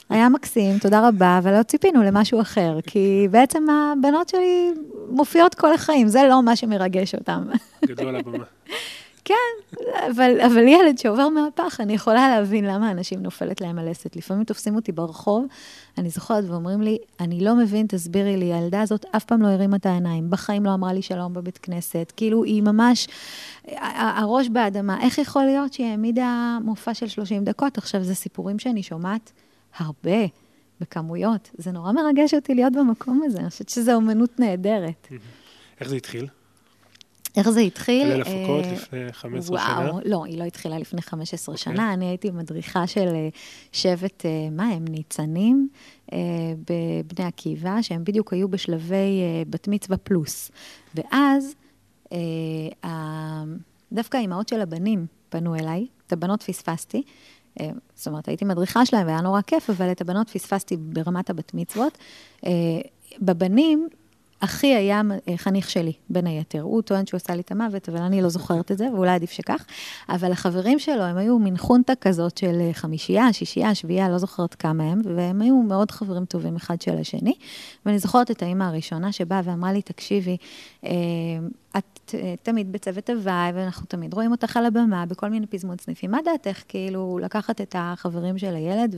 היה 0.09 0.29
מקסים, 0.29 0.79
תודה 0.79 1.07
רבה, 1.07 1.38
אבל 1.38 1.57
לא 1.57 1.63
ציפינו 1.63 2.03
למשהו 2.03 2.41
אחר, 2.41 2.77
כי 2.88 3.27
בעצם 3.31 3.67
הבנות 3.69 4.29
שלי 4.29 4.71
מופיעות 5.09 5.55
כל 5.55 5.74
החיים, 5.74 6.07
זה 6.07 6.19
לא 6.29 6.43
מה 6.43 6.55
שמרגש 6.55 7.15
אותם. 7.15 7.43
גדול 7.85 8.15
הבמה. 8.15 8.43
כן, 9.25 9.77
אבל, 10.12 10.41
אבל 10.41 10.67
ילד 10.67 10.97
שעובר 10.97 11.29
מהפך, 11.29 11.77
אני 11.79 11.93
יכולה 11.93 12.29
להבין 12.29 12.65
למה 12.65 12.91
אנשים 12.91 13.19
נופלת 13.19 13.62
להם 13.62 13.79
הלסת. 13.79 14.15
לפעמים 14.15 14.43
תופסים 14.43 14.75
אותי 14.75 14.91
ברחוב, 14.91 15.45
אני 15.97 16.09
זוכרת 16.09 16.43
ואומרים 16.47 16.81
לי, 16.81 16.97
אני 17.19 17.39
לא 17.39 17.55
מבין, 17.55 17.88
תסבירי 17.88 18.38
לי, 18.38 18.53
הילדה 18.53 18.81
הזאת 18.81 19.05
אף 19.15 19.24
פעם 19.24 19.41
לא 19.41 19.47
הרימה 19.47 19.77
את 19.77 19.85
העיניים, 19.85 20.29
בחיים 20.29 20.65
לא 20.65 20.74
אמרה 20.74 20.93
לי 20.93 21.01
שלום 21.01 21.33
בבית 21.33 21.57
כנסת, 21.57 22.13
כאילו 22.15 22.43
היא 22.43 22.63
ממש, 22.63 23.07
הראש 23.97 24.50
באדמה. 24.50 25.01
איך 25.01 25.17
יכול 25.17 25.43
להיות 25.43 25.74
שהיא 25.74 25.88
העמידה 25.88 26.57
מופע 26.63 26.93
של 26.93 27.07
30 27.07 27.43
דקות? 27.43 27.77
עכשיו, 27.77 28.03
זה 28.03 28.15
סיפורים 28.15 28.59
שאני 28.59 28.83
שומעת. 28.83 29.31
הרבה, 29.77 30.25
בכמויות. 30.82 31.50
זה 31.58 31.71
נורא 31.71 31.91
מרגש 31.91 32.34
אותי 32.34 32.56
להיות 32.56 32.73
במקום 32.73 33.21
הזה, 33.26 33.39
אני 33.39 33.49
חושבת 33.49 33.69
שזו 33.69 33.93
אומנות 33.93 34.39
נהדרת. 34.39 35.08
איך 35.80 35.89
זה 35.89 35.95
התחיל? 35.95 36.28
איך 37.38 37.49
זה 37.49 37.60
התחיל? 37.60 38.08
כולל 38.12 38.21
הפקות 38.21 38.65
לפני 38.73 39.13
15 39.13 39.60
שנה? 39.60 39.89
וואו, 39.89 39.99
לא, 40.06 40.26
היא 40.26 40.39
לא 40.39 40.43
התחילה 40.43 40.80
לפני 40.80 41.02
15 41.02 41.56
אוקיי. 41.56 41.73
שנה. 41.73 41.93
אני 41.93 42.06
הייתי 42.06 42.32
מדריכה 42.32 42.88
של 42.88 43.08
אה, 43.08 43.30
שבט, 43.71 44.26
אה, 44.26 44.49
מה 44.52 44.67
הם, 44.67 44.86
ניצנים, 44.88 45.69
אה, 46.13 46.17
בבני 46.60 47.26
עקיבא, 47.26 47.82
שהם 47.82 48.04
בדיוק 48.04 48.34
היו 48.34 48.47
בשלבי 48.47 49.21
בת 49.49 49.67
מצווה 49.67 49.97
פלוס. 49.97 50.52
ואז, 50.95 51.56
דווקא 53.91 54.17
האימהות 54.17 54.49
של 54.49 54.62
הבנים 54.62 55.06
פנו 55.30 55.56
אליי, 55.56 55.88
את 56.08 56.13
הבנות 56.13 56.43
פספסתי, 56.43 56.97
אה, 56.97 57.12
זאת 57.96 58.08
אומרת, 58.08 58.28
הייתי 58.28 58.46
מדריכה 58.46 58.86
שלהם 58.86 59.08
והיה 59.08 59.22
נורא 59.22 59.41
כיף, 59.41 59.70
אבל 59.70 59.91
את 59.91 60.02
הבנות 60.02 60.30
פספסתי 60.30 60.78
ברמת 60.78 61.30
הבת 61.30 61.54
מצוות. 61.54 61.98
אה, 62.46 62.52
בבנים, 63.22 63.88
אחי 64.39 64.68
היה 64.68 65.02
אה, 65.30 65.38
חניך 65.38 65.70
שלי, 65.70 65.94
בין 66.10 66.28
היתר. 66.28 66.62
הוא 66.62 66.82
טוען 66.82 67.06
שהוא 67.06 67.18
עשה 67.18 67.36
לי 67.36 67.41
את 67.41 67.52
המוות, 67.52 67.89
אבל 67.89 68.02
אני 68.02 68.22
לא 68.22 68.30
זוכרת 68.30 68.72
את 68.72 68.78
זה, 68.78 68.88
ואולי 68.94 69.12
עדיף 69.12 69.32
שכך. 69.32 69.65
אבל 70.10 70.32
החברים 70.32 70.80
שלו, 70.80 71.02
הם 71.02 71.18
היו 71.18 71.39
מין 71.39 71.58
חונטה 71.58 71.96
כזאת 71.96 72.38
של 72.38 72.70
חמישייה, 72.74 73.34
שישייה, 73.34 73.76
שביעייה, 73.76 74.10
לא 74.10 74.18
זוכרת 74.18 74.56
כמה 74.56 74.84
הם, 74.84 75.02
והם 75.15 75.41
היו 75.41 75.56
מאוד 75.56 75.91
חברים 75.91 76.26
טובים 76.26 76.56
אחד 76.56 76.82
של 76.82 76.98
השני. 76.98 77.34
ואני 77.86 78.00
זוכרת 78.00 78.32
את 78.32 78.41
האימא 78.41 78.63
הראשונה 78.63 79.12
שבאה 79.12 79.41
ואמרה 79.44 79.74
לי, 79.74 79.82
תקשיבי, 79.82 80.38
את 81.77 82.15
תמיד 82.43 82.71
בצוות 82.71 83.09
הוואי, 83.09 83.51
ואנחנו 83.53 83.85
תמיד 83.85 84.13
רואים 84.13 84.31
אותך 84.31 84.57
על 84.57 84.65
הבמה 84.65 85.05
בכל 85.05 85.29
מיני 85.29 85.47
פזמון 85.47 85.77
סניפים. 85.77 86.11
מה 86.11 86.17
דעתך, 86.25 86.63
כאילו, 86.67 87.19
לקחת 87.21 87.61
את 87.61 87.75
החברים 87.79 88.38
של 88.38 88.55
הילד 88.55 88.95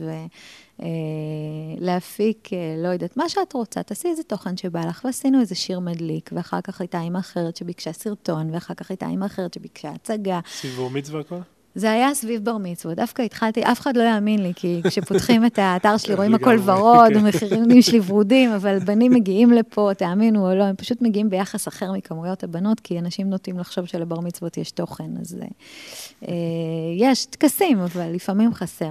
ולהפיק, 1.80 2.48
אה, 2.52 2.74
לא 2.82 2.88
יודעת, 2.88 3.16
מה 3.16 3.28
שאת 3.28 3.52
רוצה, 3.52 3.82
תעשי 3.82 4.08
איזה 4.08 4.22
תוכן 4.22 4.56
שבא 4.56 4.80
לך, 4.80 5.02
ועשינו 5.04 5.40
איזה 5.40 5.54
שיר 5.54 5.80
מדליק, 5.80 6.30
ואחר 6.32 6.60
כך 6.60 6.80
הייתה 6.80 7.00
אימא 7.00 7.18
אחרת 7.18 7.56
שביקשה 7.56 7.92
סרטון, 7.92 8.50
ואחר 8.54 8.74
כך 8.74 8.90
הייתה 8.90 9.06
אימא 9.06 9.26
אחרת 9.26 9.54
שביקשה 9.54 9.90
הצגה. 9.90 10.40
סביב 10.50 10.77
בר 10.77 10.90
מצווה 10.90 11.22
כבר? 11.22 11.40
זה 11.78 11.90
היה 11.90 12.14
סביב 12.14 12.44
בר 12.44 12.56
מצוות. 12.56 12.96
דווקא 12.96 13.22
התחלתי, 13.22 13.62
אף 13.62 13.80
אחד 13.80 13.96
לא 13.96 14.02
יאמין 14.02 14.42
לי, 14.42 14.52
כי 14.56 14.80
כשפותחים 14.84 15.46
את 15.46 15.58
האתר 15.58 15.96
שלי, 15.96 16.14
רואים 16.14 16.34
הכל 16.34 16.58
ורוד, 16.64 17.12
המחירים 17.16 17.82
שלי 17.82 18.00
ורודים, 18.06 18.50
אבל 18.52 18.78
בנים 18.78 19.12
מגיעים 19.12 19.52
לפה, 19.52 19.90
תאמינו 19.96 20.50
או 20.50 20.54
לא, 20.54 20.64
הם 20.64 20.76
פשוט 20.76 21.02
מגיעים 21.02 21.30
ביחס 21.30 21.68
אחר 21.68 21.92
מכמויות 21.92 22.44
הבנות, 22.44 22.80
כי 22.80 22.98
אנשים 22.98 23.30
נוטים 23.30 23.58
לחשוב 23.58 23.86
שלבר 23.86 24.20
מצוות 24.20 24.56
יש 24.56 24.70
תוכן, 24.70 25.10
אז 25.20 25.36
אה, 26.28 26.34
יש 26.96 27.26
טקסים, 27.26 27.80
אבל 27.80 28.12
לפעמים 28.12 28.54
חסר. 28.54 28.90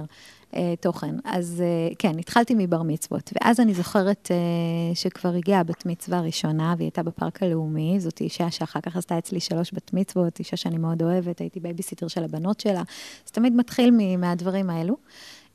אה, 0.54 0.74
תוכן. 0.80 1.14
אז 1.24 1.62
אה, 1.66 1.94
כן, 1.98 2.18
התחלתי 2.18 2.54
מבר 2.58 2.82
מצוות, 2.82 3.32
ואז 3.34 3.60
אני 3.60 3.74
זוכרת 3.74 4.28
אה, 4.30 4.94
שכבר 4.94 5.34
הגיעה 5.34 5.60
הבת 5.60 5.86
מצווה 5.86 6.18
הראשונה, 6.18 6.74
והיא 6.76 6.86
הייתה 6.86 7.02
בפארק 7.02 7.42
הלאומי, 7.42 8.00
זאת 8.00 8.20
אישה 8.20 8.50
שאחר 8.50 8.80
כך 8.80 8.96
עשתה 8.96 9.18
אצלי 9.18 9.40
שלוש 9.40 9.70
בת 9.74 9.90
מצוות, 9.92 10.38
אישה 10.38 10.56
שאני 10.56 10.78
מאוד 10.78 11.02
אוהבת, 11.02 11.38
הייתי 11.40 11.60
בייביסיטר 11.60 12.08
של 12.08 12.24
הבנות 12.24 12.60
שלה, 12.60 12.82
אז 13.26 13.30
תמיד 13.30 13.56
מתחיל 13.56 14.16
מהדברים 14.18 14.70
האלו. 14.70 14.96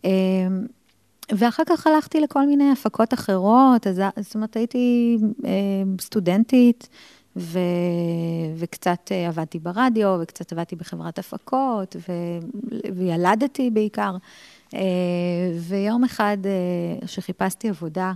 אה, 0.06 0.12
ואחר 1.32 1.64
כך 1.66 1.88
הלכתי 1.88 2.22
לכל 2.22 2.48
מיני 2.48 2.72
הפקות 2.72 3.14
אחרות, 3.14 3.88
אז 3.88 4.02
זאת 4.18 4.36
אומרת, 4.36 4.56
הייתי 4.56 5.18
אה, 5.46 5.52
סטודנטית, 6.02 6.90
ו... 7.36 7.60
וקצת 8.58 9.12
אה, 9.12 9.28
עבדתי 9.28 9.60
ברדיו, 9.60 10.18
וקצת 10.22 10.52
עבדתי 10.52 10.76
בחברת 10.76 11.20
הפקות, 11.20 11.96
ו... 11.96 12.12
וילדתי 12.96 13.70
בעיקר. 13.70 14.16
אה, 14.74 14.80
ויום 15.60 16.04
אחד 16.04 16.38
אה, 16.46 17.08
שחיפשתי 17.08 17.70
עבודה, 17.70 18.14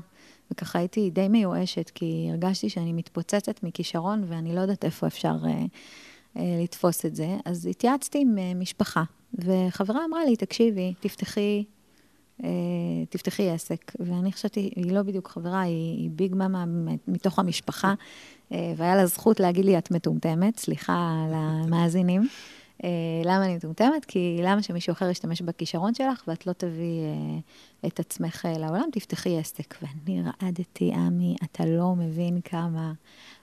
וככה 0.51 0.79
הייתי 0.79 1.09
די 1.09 1.27
מיואשת, 1.27 1.91
כי 1.95 2.27
הרגשתי 2.31 2.69
שאני 2.69 2.93
מתפוצצת 2.93 3.63
מכישרון 3.63 4.23
ואני 4.27 4.55
לא 4.55 4.61
יודעת 4.61 4.85
איפה 4.85 5.07
אפשר 5.07 5.35
אה, 5.45 6.41
לתפוס 6.63 7.05
את 7.05 7.15
זה, 7.15 7.37
אז 7.45 7.65
התייעצתי 7.65 8.21
עם 8.21 8.59
משפחה, 8.59 9.03
וחברה 9.33 10.05
אמרה 10.05 10.25
לי, 10.25 10.35
תקשיבי, 10.35 10.93
תפתחי, 10.99 11.63
תפתחי 13.09 13.49
עסק. 13.49 13.91
ואני 13.99 14.31
חשבתי, 14.31 14.71
היא 14.75 14.91
לא 14.91 15.01
בדיוק 15.01 15.27
חברה, 15.27 15.61
היא, 15.61 15.97
היא 15.97 16.09
ביג 16.09 16.35
מאמה 16.35 16.65
מתוך 17.07 17.39
המשפחה, 17.39 17.93
והיה 18.51 18.95
לה 18.95 19.05
זכות 19.05 19.39
להגיד 19.39 19.65
לי, 19.65 19.77
את 19.77 19.91
מטומטמת, 19.91 20.59
סליחה 20.59 21.25
על 21.25 21.33
המאזינים. 21.35 22.27
אה, 22.83 22.89
למה 23.23 23.45
אני 23.45 23.55
מטומטמת? 23.55 24.05
כי 24.05 24.39
למה 24.43 24.63
שמישהו 24.63 24.91
אחר 24.91 25.09
ישתמש 25.09 25.41
בכישרון 25.41 25.93
שלך 25.93 26.23
ואת 26.27 26.47
לא 26.47 26.53
תביאי 26.53 26.99
אה, 27.83 27.87
את 27.87 27.99
עצמך 27.99 28.45
אה, 28.45 28.57
לעולם, 28.57 28.89
תפתחי 28.91 29.39
עסק. 29.39 29.75
ואני 29.81 30.21
רעדתי, 30.21 30.93
עמי, 30.93 31.35
אתה 31.43 31.65
לא 31.65 31.95
מבין 31.95 32.41
כמה. 32.41 32.91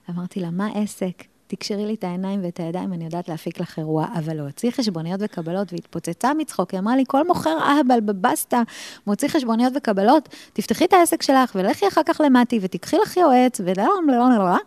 אמרתי 0.09 0.39
לה, 0.39 0.51
מה 0.51 0.67
עסק? 0.75 1.23
תקשרי 1.47 1.85
לי 1.85 1.93
את 1.93 2.03
העיניים 2.03 2.43
ואת 2.43 2.59
הידיים, 2.59 2.93
אני 2.93 3.05
יודעת 3.05 3.29
להפיק 3.29 3.59
לך 3.59 3.79
אירוע, 3.79 4.07
אבל 4.19 4.33
להוציא 4.33 4.71
חשבוניות 4.71 5.19
וקבלות, 5.23 5.73
והתפוצצה 5.73 6.33
מצחוק, 6.33 6.71
היא 6.71 6.79
אמרה 6.79 6.95
לי, 6.95 7.03
כל 7.07 7.27
מוכר 7.27 7.57
אהבל 7.61 7.99
בבסטה 7.99 8.61
מוציא 9.07 9.27
חשבוניות 9.27 9.73
וקבלות, 9.75 10.29
תפתחי 10.53 10.85
את 10.85 10.93
העסק 10.93 11.21
שלך 11.21 11.51
ולכי 11.55 11.87
אחר 11.87 12.01
כך 12.05 12.21
למטי 12.25 12.59
ותיקחי 12.61 12.97
לך 12.97 13.17
יועץ, 13.17 13.61
ולא, 13.65 13.89
לא, 14.07 14.29
לא, 14.29 14.37
לא. 14.37 14.57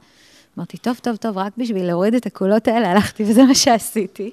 אמרתי, 0.58 0.78
טוב, 0.78 0.98
טוב, 1.02 1.16
טוב, 1.16 1.38
רק 1.38 1.52
בשביל 1.56 1.86
להוריד 1.86 2.14
את 2.14 2.26
הקולות 2.26 2.68
האלה 2.68 2.90
הלכתי, 2.90 3.24
וזה 3.24 3.44
מה 3.44 3.54
שעשיתי. 3.54 4.30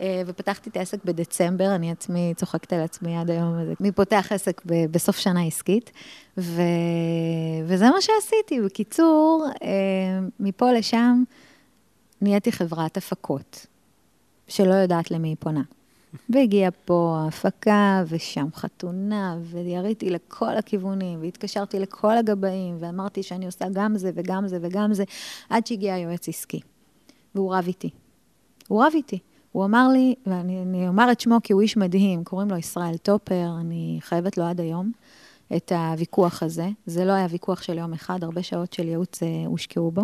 אה, 0.00 0.22
ופתחתי 0.26 0.70
את 0.70 0.76
העסק 0.76 1.04
בדצמבר, 1.04 1.74
אני 1.74 1.90
עצמי 1.90 2.32
צוחקת 2.36 2.72
על 2.72 2.80
עצמי 2.80 3.16
עד 3.16 3.30
היום. 3.30 3.54
מי 3.80 3.92
פותח 3.92 4.26
עסק 4.30 4.62
בסוף 4.66 5.18
שנה 5.18 5.42
עסקית, 5.42 5.90
ו... 6.38 6.62
וזה 7.66 7.90
מה 7.90 8.00
שעשיתי. 8.00 8.60
בקיצור, 8.60 9.46
אה, 9.62 9.68
מפה 10.40 10.72
לשם 10.72 11.22
נהייתי 12.20 12.52
חברת 12.52 12.96
הפקות, 12.96 13.66
שלא 14.48 14.74
יודעת 14.74 15.10
למי 15.10 15.28
היא 15.28 15.36
פונה. 15.38 15.62
והגיעה 16.28 16.70
פה 16.70 17.18
הפקה, 17.28 18.04
ושם 18.08 18.46
חתונה, 18.54 19.38
ויריתי 19.42 20.10
לכל 20.10 20.56
הכיוונים, 20.56 21.20
והתקשרתי 21.22 21.78
לכל 21.78 22.16
הגבאים, 22.16 22.76
ואמרתי 22.80 23.22
שאני 23.22 23.46
עושה 23.46 23.64
גם 23.72 23.98
זה 23.98 24.10
וגם 24.14 24.48
זה 24.48 24.58
וגם 24.62 24.94
זה, 24.94 25.04
עד 25.50 25.66
שהגיע 25.66 25.94
היועץ 25.94 26.28
עסקי. 26.28 26.60
והוא 27.34 27.54
רב 27.54 27.64
איתי. 27.66 27.90
הוא 28.68 28.84
רב 28.84 28.92
איתי. 28.94 29.18
הוא 29.52 29.64
אמר 29.64 29.88
לי, 29.88 30.14
ואני 30.26 30.88
אומר 30.88 31.12
את 31.12 31.20
שמו 31.20 31.36
כי 31.42 31.52
הוא 31.52 31.62
איש 31.62 31.76
מדהים, 31.76 32.24
קוראים 32.24 32.50
לו 32.50 32.56
ישראל 32.56 32.96
טופר, 32.96 33.50
אני 33.60 33.98
חייבת 34.00 34.38
לו 34.38 34.44
עד 34.44 34.60
היום 34.60 34.92
את 35.56 35.72
הוויכוח 35.72 36.42
הזה. 36.42 36.68
זה 36.86 37.04
לא 37.04 37.12
היה 37.12 37.26
ויכוח 37.30 37.62
של 37.62 37.78
יום 37.78 37.92
אחד, 37.92 38.24
הרבה 38.24 38.42
שעות 38.42 38.72
של 38.72 38.88
ייעוץ 38.88 39.22
אה, 39.22 39.28
הושקעו 39.46 39.90
בו. 39.90 40.02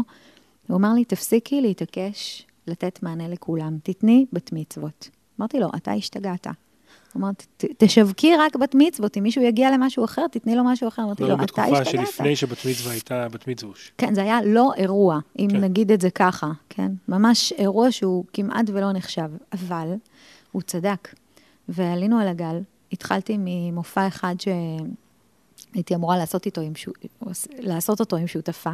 הוא 0.69 0.77
אמר 0.77 0.93
לי, 0.93 1.05
תפסיקי 1.05 1.61
להתעקש 1.61 2.47
לתת 2.67 3.03
מענה 3.03 3.29
לכולם, 3.29 3.79
תתני 3.83 4.27
בת 4.33 4.51
מצוות. 4.53 5.09
אמרתי 5.41 5.61
לו, 5.61 5.69
אתה 5.77 5.93
השתגעת. 5.93 6.47
הוא 7.17 7.23
אמר, 7.23 7.31
תשווקי 7.77 8.37
רק 8.37 8.57
בת 8.57 8.75
מצוות, 8.75 9.17
אם 9.17 9.23
מישהו 9.23 9.43
יגיע 9.43 9.71
למשהו 9.71 10.05
אחר, 10.05 10.27
תתני 10.27 10.57
לו 10.57 10.65
משהו 10.65 10.89
אחר. 10.89 11.03
אמרתי 11.03 11.23
לו, 11.23 11.35
אתה 11.35 11.43
השתגעת. 11.43 11.69
לא 11.69 11.81
בתקופה 11.81 11.91
שלפני 11.91 12.37
שבת 12.37 12.65
מצווה 12.67 12.93
הייתה 12.93 13.29
בת 13.29 13.49
מצווש. 13.49 13.93
כן, 13.99 14.15
זה 14.15 14.23
היה 14.23 14.39
לא 14.45 14.73
אירוע, 14.77 15.19
אם 15.39 15.49
כן. 15.51 15.57
נגיד 15.57 15.93
את 15.93 16.01
זה 16.01 16.11
ככה, 16.11 16.53
כן? 16.69 16.93
ממש 17.09 17.53
אירוע 17.53 17.93
שהוא 17.93 18.25
כמעט 18.33 18.65
ולא 18.73 18.93
נחשב, 18.93 19.31
אבל 19.53 19.95
הוא 20.53 20.63
צדק. 20.63 21.15
ועלינו 21.69 22.19
על 22.19 22.29
הגל, 22.29 22.61
התחלתי 22.93 23.37
ממופע 23.39 24.07
אחד 24.09 24.35
שהייתי 24.39 25.95
אמורה 25.95 26.19
לעשות, 26.19 26.47
איתו 26.47 26.61
עם, 26.61 26.73
לעשות 27.59 28.01
אותו 28.01 28.17
עם 28.17 28.27
שותפה, 28.27 28.73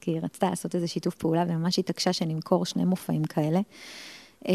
כי 0.00 0.10
היא 0.10 0.20
רצתה 0.22 0.50
לעשות 0.50 0.74
איזה 0.74 0.86
שיתוף 0.86 1.14
פעולה, 1.14 1.44
וממש 1.48 1.78
התעקשה 1.78 2.12
שנמכור 2.12 2.64
שני 2.64 2.84
מופעים 2.84 3.24
כאלה. 3.24 3.60
אה, 4.48 4.54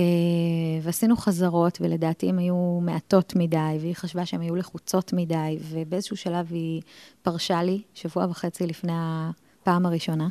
ועשינו 0.82 1.18
חזרות, 1.18 1.78
ולדעתי 1.82 2.30
הן 2.30 2.38
היו 2.38 2.80
מעטות 2.82 3.36
מדי, 3.36 3.78
והיא 3.80 3.96
חשבה 3.96 4.26
שהן 4.26 4.42
היו 4.42 4.56
לחוצות 4.56 5.14
מדי, 5.14 5.58
ובאיזשהו 5.62 6.18
שלב 6.18 6.48
היא 6.50 6.82
פרשה 7.22 7.64
לי, 7.64 7.82
שבוע 7.94 8.26
וחצי 8.30 8.68
לפני 8.68 8.94
הפעם 8.96 9.86
הראשונה, 9.86 10.28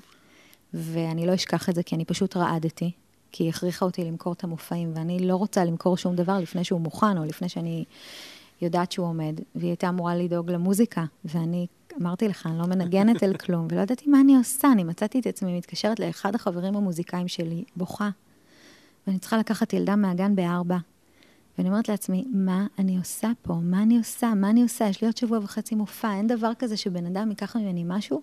ואני 0.74 1.26
לא 1.26 1.34
אשכח 1.34 1.68
את 1.68 1.74
זה, 1.74 1.82
כי 1.82 1.94
אני 1.94 2.04
פשוט 2.04 2.36
רעדתי, 2.36 2.90
כי 3.32 3.44
היא 3.44 3.50
הכריחה 3.50 3.84
אותי 3.84 4.04
למכור 4.04 4.32
את 4.32 4.44
המופעים, 4.44 4.92
ואני 4.94 5.18
לא 5.26 5.36
רוצה 5.36 5.64
למכור 5.64 5.96
שום 5.96 6.16
דבר 6.16 6.38
לפני 6.38 6.64
שהוא 6.64 6.80
מוכן, 6.80 7.18
או 7.18 7.24
לפני 7.24 7.48
שאני 7.48 7.84
יודעת 8.62 8.92
שהוא 8.92 9.06
עומד, 9.06 9.40
והיא 9.54 9.70
הייתה 9.70 9.88
אמורה 9.88 10.16
לדאוג 10.16 10.50
למוזיקה, 10.50 11.04
ואני 11.24 11.66
אמרתי 12.00 12.28
לך, 12.28 12.46
אני 12.46 12.58
לא 12.58 12.66
מנגנת 12.66 13.22
אל 13.22 13.36
כלום, 13.36 13.66
ולא 13.70 13.80
ידעתי 13.80 14.10
מה 14.10 14.20
אני 14.20 14.36
עושה, 14.36 14.72
אני 14.72 14.84
מצאתי 14.84 15.20
את 15.20 15.26
עצמי 15.26 15.58
מתקשרת 15.58 16.00
לאחד 16.00 16.34
החברים 16.34 16.76
המוזיקאים 16.76 17.28
שלי, 17.28 17.64
בוכה. 17.76 18.10
ואני 19.08 19.18
צריכה 19.18 19.38
לקחת 19.38 19.72
ילדה 19.72 19.96
מהגן 19.96 20.36
בארבע. 20.36 20.76
ואני 21.58 21.68
אומרת 21.68 21.88
לעצמי, 21.88 22.24
מה 22.32 22.66
אני 22.78 22.98
עושה 22.98 23.30
פה? 23.42 23.54
מה 23.54 23.82
אני 23.82 23.98
עושה? 23.98 24.34
מה 24.34 24.50
אני 24.50 24.62
עושה? 24.62 24.88
יש 24.88 25.00
לי 25.00 25.06
עוד 25.06 25.16
שבוע 25.16 25.38
וחצי 25.42 25.74
מופע, 25.74 26.14
אין 26.14 26.26
דבר 26.26 26.54
כזה 26.58 26.76
שבן 26.76 27.06
אדם 27.06 27.30
ייקח 27.30 27.56
ממני 27.56 27.84
משהו 27.86 28.22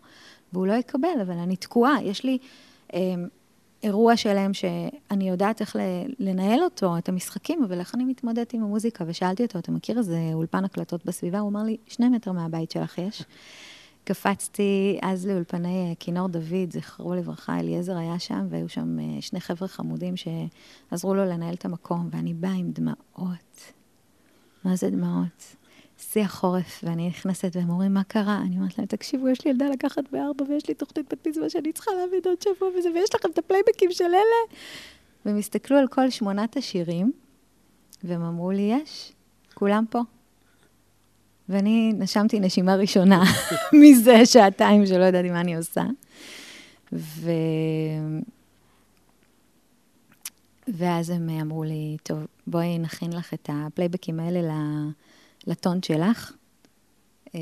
והוא 0.54 0.68
לא 0.68 0.74
יקבל, 0.74 1.22
אבל 1.22 1.38
אני 1.38 1.56
תקועה. 1.56 2.04
יש 2.04 2.24
לי 2.24 2.38
אה, 2.94 3.00
אירוע 3.84 4.18
שלם 4.18 4.54
שאני 4.54 5.30
יודעת 5.30 5.62
איך 5.62 5.76
לנהל 6.20 6.64
אותו, 6.64 6.98
את 6.98 7.10
המשחקים, 7.10 7.64
אבל 7.64 7.80
איך 7.80 7.96
אני 7.96 8.04
מתמודדת 8.06 8.54
עם 8.54 8.64
המוזיקה? 8.64 9.04
ושאלתי 9.08 9.44
אותו, 9.44 9.60
אתה 9.60 9.72
מכיר 9.72 9.98
איזה 9.98 10.20
אולפן 10.34 10.66
הקלטות 10.66 11.06
בסביבה? 11.06 11.40
הוא 11.40 11.50
אמר 11.50 11.64
לי, 11.64 11.78
שני 11.88 12.10
מטר 12.10 12.32
מהבית 12.32 12.72
שלך 12.72 12.98
יש. 12.98 13.24
קפצתי 14.06 15.00
אז 15.02 15.28
לאולפני 15.28 15.90
אה, 15.90 15.94
כינור 16.00 16.28
דוד, 16.28 16.72
זכרו 16.72 17.14
לברכה, 17.14 17.60
אליעזר 17.60 17.98
היה 17.98 18.20
שם, 18.20 18.48
והיו 18.50 18.70
שם 18.70 19.00
אה, 19.00 19.22
שני 19.22 19.40
חבר'ה 19.40 19.68
חמודים 19.68 20.14
שעזרו 20.18 21.14
לו 21.14 21.26
לנהל 21.26 21.54
את 21.54 21.66
המקום, 21.66 22.10
ואני 22.12 22.34
באה 22.34 22.52
עם 22.52 22.72
דמעות. 22.72 23.74
מה 24.64 24.76
זה 24.76 24.90
דמעות? 24.90 25.56
שיא 25.98 26.24
החורף, 26.24 26.82
ואני 26.84 27.08
נכנסת, 27.08 27.52
והם 27.56 27.70
אומרים, 27.70 27.94
מה 27.94 28.04
קרה? 28.04 28.42
אני 28.46 28.58
אומרת 28.58 28.78
להם, 28.78 28.88
תקשיבו, 28.88 29.30
יש 29.30 29.46
לי 29.46 29.52
ילדה 29.52 29.66
לקחת 29.70 30.04
בארבע, 30.12 30.46
ויש 30.50 30.68
לי 30.68 30.74
תוכנית 30.74 31.14
בת 31.14 31.28
מצווה 31.28 31.50
שאני 31.50 31.74
צריכה 31.74 31.92
להביא 31.92 32.20
עוד 32.26 32.42
שבוע 32.42 32.70
וזה, 32.78 32.90
ויש 32.94 33.16
לכם 33.16 33.30
את 33.32 33.38
הפלייבקים 33.38 33.92
של 33.92 34.04
אלה. 34.04 34.58
והם 35.26 35.38
הסתכלו 35.38 35.78
על 35.78 35.88
כל 35.88 36.10
שמונת 36.10 36.58
השירים, 36.58 37.12
והם 38.04 38.22
אמרו 38.22 38.52
לי, 38.52 38.62
יש, 38.62 39.14
כולם 39.54 39.86
פה. 39.90 40.00
ואני 41.50 41.94
נשמתי 41.94 42.40
נשימה 42.40 42.76
ראשונה 42.76 43.24
מזה 43.82 44.26
שעתיים 44.26 44.86
שלא 44.86 45.04
ידעתי 45.04 45.30
מה 45.30 45.42
אני 45.42 45.56
עושה. 45.56 45.84
ו... 46.94 47.32
ואז 50.68 51.10
הם 51.10 51.30
אמרו 51.30 51.64
לי, 51.64 51.98
טוב, 52.04 52.20
בואי 52.48 52.80
נכין 52.80 53.14
לך 53.14 53.34
את 53.34 53.50
הפלייבקים 53.54 54.20
האלה 54.20 54.42
לטון 55.48 55.84
שלך. 55.84 56.34
אה, 57.36 57.40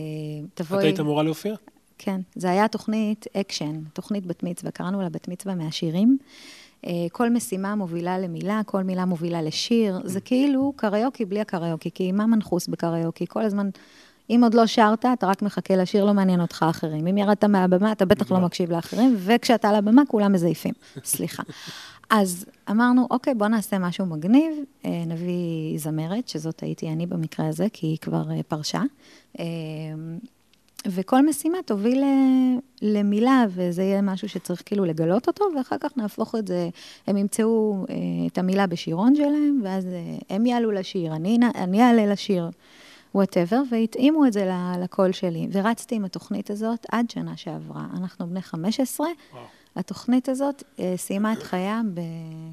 תבואי... 0.54 0.80
את 0.80 0.84
היית 0.86 1.00
אמורה 1.00 1.24
להופיע? 1.24 1.56
כן, 1.98 2.22
זה 2.36 2.50
היה 2.50 2.68
תוכנית 2.68 3.26
אקשן, 3.34 3.84
תוכנית 3.94 4.26
בת 4.26 4.44
מצווה, 4.44 4.72
קראנו 4.72 5.02
לה 5.02 5.10
בת 5.10 5.28
מצווה 5.28 5.56
מהשירים. 5.56 6.18
אה, 6.88 6.92
כל 7.12 7.30
משימה 7.30 7.76
מובילה 7.76 8.20
למילה, 8.20 8.62
כל 8.66 8.84
מילה 8.84 9.06
מובילה 9.06 9.42
לשיר. 9.42 10.02
זה 10.04 10.22
כאילו 10.22 10.74
קריוקי 10.76 11.26
בלי 11.26 11.42
הקריוקי, 11.42 11.90
כי 11.94 12.12
מה 12.12 12.26
מנחוס 12.26 12.68
בקריוקי? 12.68 13.26
כל 13.28 13.42
הזמן, 13.42 13.70
אם 14.30 14.40
עוד 14.44 14.54
לא 14.54 14.66
שרת, 14.66 15.06
אתה 15.06 15.28
רק 15.28 15.42
מחכה 15.42 15.76
לשיר, 15.76 16.06
לא 16.06 16.14
מעניין 16.14 16.42
אותך 16.42 16.66
אחרים. 16.70 17.08
אם 17.08 17.18
ירדת 17.18 17.44
מהבמה, 17.44 17.92
אתה 17.92 18.06
בטח 18.06 18.32
לא 18.32 18.40
מקשיב 18.40 18.72
לאחרים, 18.72 19.16
וכשאתה 19.20 19.70
על 19.70 19.76
הבמה, 19.76 20.02
כולם 20.08 20.34
מזייפים. 20.34 20.74
סליחה. 21.04 21.44
אז 22.10 22.46
אמרנו, 22.72 23.08
אוקיי, 23.12 23.34
בוא 23.34 23.48
נעשה 23.48 23.80
משהו 23.80 24.06
מגניב, 24.06 24.54
אה, 24.86 25.04
נביא 25.08 25.78
זמרת, 25.80 26.28
שזאת 26.28 26.60
הייתי 26.60 26.90
אני 26.90 27.06
במקרה 27.06 27.48
הזה, 27.48 27.68
כי 27.74 27.88
היא 27.88 27.98
כבר 27.98 28.32
אה, 28.32 28.44
פרשה. 28.44 28.82
וכל 30.88 31.26
משימה 31.26 31.58
תוביל 31.66 32.04
למילה, 32.82 33.46
וזה 33.50 33.84
יהיה 33.84 34.02
משהו 34.02 34.30
שצריך 34.30 34.62
כאילו 34.66 34.86
לגלות 34.86 35.28
אותו, 35.28 35.46
ואחר 35.58 35.76
כך 35.80 35.98
נהפוך 35.98 36.36
את 36.36 36.48
זה, 36.48 36.70
הם 37.08 37.18
ימצאו 37.18 37.86
אה, 37.90 37.96
את 38.28 38.38
המילה 38.38 38.68
בשירון 38.68 39.16
שלהם, 39.16 39.62
ואז 39.64 39.86
אה, 39.86 40.36
הם 40.36 40.46
יעלו 40.46 40.72
לשיר, 40.72 41.16
אני, 41.16 41.38
אני 41.56 41.84
אעלה 41.84 42.06
לשיר, 42.06 42.50
whatever, 43.16 43.62
והתאימו 43.72 44.26
את 44.26 44.34
זה 44.34 44.52
לקול 44.82 45.12
שלי. 45.12 45.48
ורצתי 45.52 45.96
עם 45.96 46.06
התוכנית 46.06 46.50
הזאת 46.50 46.86
עד 46.92 47.10
שנה 47.10 47.38
שעברה. 47.38 47.86
אנחנו 47.98 48.28
בני 48.28 48.42
15. 48.42 49.08
וואו. 49.34 49.44
התוכנית 49.76 50.30
הזאת 50.30 50.64
אה, 50.80 50.94
סיימה 50.98 51.34
את 51.34 51.44
חייה 51.44 51.82
ב, 51.94 52.02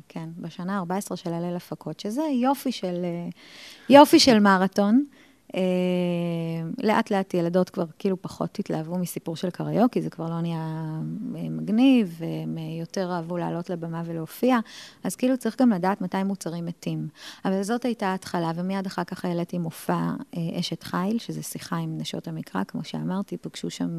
כן, 0.08 0.28
בשנה 0.38 0.78
ה-14 0.78 1.16
של 1.16 1.32
הלל 1.32 1.56
הפקות, 1.56 2.00
שזה 2.00 2.22
יופי 2.22 2.72
של, 2.72 3.04
אה, 3.04 3.28
יופי 3.88 4.18
של 4.18 4.38
מרתון. 4.38 5.04
אה, 5.54 5.60
לאט 6.82 7.10
לאט 7.10 7.34
ילדות 7.34 7.70
כבר 7.70 7.84
כאילו 7.98 8.22
פחות 8.22 8.58
התלהבו 8.58 8.98
מסיפור 8.98 9.36
של 9.36 9.50
קריוקי, 9.50 10.02
זה 10.02 10.10
כבר 10.10 10.30
לא 10.30 10.40
נהיה 10.40 10.58
אה, 11.36 11.48
מגניב, 11.50 12.16
והם 12.18 12.58
אה, 12.58 12.80
יותר 12.80 13.12
אהבו 13.12 13.36
לעלות 13.36 13.70
לבמה 13.70 14.02
ולהופיע, 14.04 14.58
אז 15.04 15.16
כאילו 15.16 15.36
צריך 15.36 15.60
גם 15.60 15.70
לדעת 15.70 16.00
מתי 16.00 16.22
מוצרים 16.22 16.66
מתים. 16.66 17.08
אבל 17.44 17.62
זאת 17.62 17.84
הייתה 17.84 18.06
ההתחלה, 18.06 18.50
ומיד 18.54 18.86
אחר 18.86 19.04
כך 19.04 19.24
העליתי 19.24 19.58
מופע 19.58 19.98
אשת 20.60 20.82
חיל, 20.82 21.18
שזה 21.18 21.42
שיחה 21.42 21.76
עם 21.76 21.98
נשות 21.98 22.28
המקרא, 22.28 22.64
כמו 22.64 22.84
שאמרתי, 22.84 23.36
פגשו 23.36 23.70
שם 23.70 23.98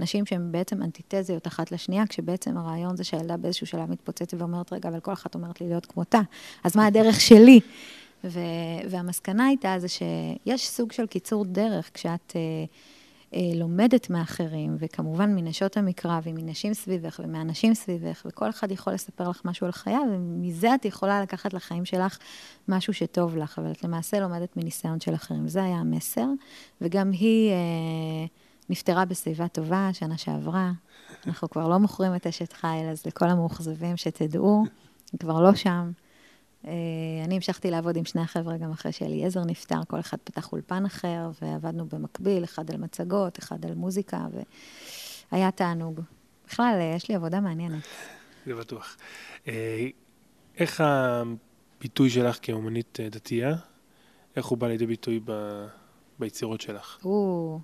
נשים 0.00 0.26
שהן 0.26 0.52
בעצם 0.52 0.82
אנטיתזיות 0.82 1.46
אחת 1.46 1.72
לשנייה, 1.72 2.06
כשבעצם 2.06 2.58
הרעיון 2.58 2.96
זה 2.96 3.04
שהילדה 3.04 3.36
באיזשהו 3.36 3.66
שלב 3.66 3.90
מתפוצצת 3.90 4.40
ואומרת, 4.40 4.72
רגע, 4.72 4.88
אבל 4.88 5.00
כל 5.00 5.12
אחת 5.12 5.34
אומרת 5.34 5.60
לי 5.60 5.68
להיות 5.68 5.86
כמותה, 5.86 6.20
אז 6.64 6.76
מה 6.76 6.86
הדרך 6.86 7.20
שלי? 7.20 7.60
ו, 8.24 8.40
והמסקנה 8.90 9.46
הייתה 9.46 9.74
זה 9.78 9.88
שיש 9.88 10.68
סוג 10.68 10.92
של 10.92 11.06
קיצור 11.06 11.44
דרך 11.44 11.90
כשאת 11.94 12.32
אה, 12.36 12.40
אה, 13.34 13.58
לומדת 13.58 14.10
מאחרים, 14.10 14.76
וכמובן 14.78 15.34
מנשות 15.34 15.76
המקרא 15.76 16.20
ומנשים 16.22 16.74
סביבך 16.74 17.20
ומאנשים 17.24 17.74
סביבך, 17.74 18.22
וכל 18.26 18.50
אחד 18.50 18.70
יכול 18.70 18.92
לספר 18.92 19.28
לך 19.28 19.40
משהו 19.44 19.66
על 19.66 19.72
חייו, 19.72 20.02
ומזה 20.10 20.74
את 20.74 20.84
יכולה 20.84 21.22
לקחת 21.22 21.54
לחיים 21.54 21.84
שלך 21.84 22.18
משהו 22.68 22.94
שטוב 22.94 23.36
לך, 23.36 23.58
אבל 23.58 23.70
את 23.72 23.84
למעשה 23.84 24.20
לומדת 24.20 24.56
מניסיון 24.56 25.00
של 25.00 25.14
אחרים. 25.14 25.48
זה 25.48 25.64
היה 25.64 25.76
המסר, 25.76 26.26
וגם 26.80 27.10
היא... 27.10 27.50
אה, 27.50 28.26
נפטרה 28.70 29.04
בסביבה 29.04 29.48
טובה, 29.48 29.90
שנה 29.92 30.18
שעברה. 30.18 30.72
אנחנו 31.26 31.50
כבר 31.50 31.68
לא 31.68 31.78
מוכרים 31.78 32.14
את 32.14 32.26
אשת 32.26 32.52
חיל, 32.52 32.86
אז 32.90 33.06
לכל 33.06 33.28
המאוכזבים 33.28 33.96
שתדעו, 33.96 34.64
היא 35.12 35.20
כבר 35.20 35.40
לא 35.40 35.54
שם. 35.54 35.90
אה, 36.66 36.72
אני 37.24 37.34
המשכתי 37.34 37.70
לעבוד 37.70 37.96
עם 37.96 38.04
שני 38.04 38.20
החבר'ה 38.20 38.56
גם 38.56 38.70
אחרי 38.70 38.92
שאליעזר 38.92 39.44
נפטר, 39.44 39.80
כל 39.88 40.00
אחד 40.00 40.16
פתח 40.24 40.52
אולפן 40.52 40.84
אחר, 40.86 41.30
ועבדנו 41.42 41.86
במקביל, 41.86 42.44
אחד 42.44 42.70
על 42.70 42.76
מצגות, 42.76 43.38
אחד 43.38 43.66
על 43.66 43.74
מוזיקה, 43.74 44.26
והיה 45.32 45.50
תענוג. 45.50 46.00
בכלל, 46.48 46.76
אה, 46.80 46.92
יש 46.96 47.08
לי 47.08 47.14
עבודה 47.14 47.40
מעניינת. 47.40 47.82
זה 48.46 48.54
בטוח. 48.54 48.96
אה, 49.48 49.86
איך 50.58 50.82
הביטוי 50.84 52.10
שלך 52.10 52.38
כאומנית 52.42 52.98
דתייה, 53.10 53.54
איך 54.36 54.46
הוא 54.46 54.58
בא 54.58 54.68
לידי 54.68 54.86
ביטוי 54.86 55.20
ב... 55.24 55.32
ביצירות 56.18 56.60
שלך? 56.60 56.98
או... 57.04 57.58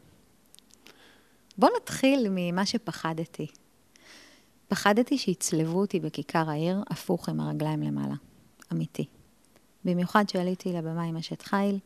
בוא 1.58 1.68
נתחיל 1.76 2.26
ממה 2.30 2.66
שפחדתי. 2.66 3.46
פחדתי 4.68 5.18
שיצלבו 5.18 5.80
אותי 5.80 6.00
בכיכר 6.00 6.50
העיר, 6.50 6.82
הפוך 6.90 7.28
עם 7.28 7.40
הרגליים 7.40 7.82
למעלה. 7.82 8.14
אמיתי. 8.72 9.06
במיוחד 9.84 10.28
שעליתי 10.28 10.72
לבמה 10.72 11.02
עם 11.02 11.16
אשת 11.16 11.42
חיל. 11.42 11.78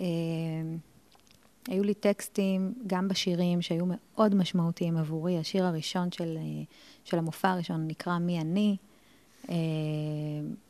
אה, 0.00 0.06
היו 1.68 1.84
לי 1.84 1.94
טקסטים, 1.94 2.74
גם 2.86 3.08
בשירים, 3.08 3.62
שהיו 3.62 3.84
מאוד 3.88 4.34
משמעותיים 4.34 4.96
עבורי. 4.96 5.38
השיר 5.38 5.64
הראשון 5.66 6.12
של, 6.12 6.36
אה, 6.36 6.62
של 7.04 7.18
המופע 7.18 7.50
הראשון 7.50 7.86
נקרא 7.86 8.18
"מי 8.18 8.40
אני", 8.40 8.76
אה, 9.48 9.54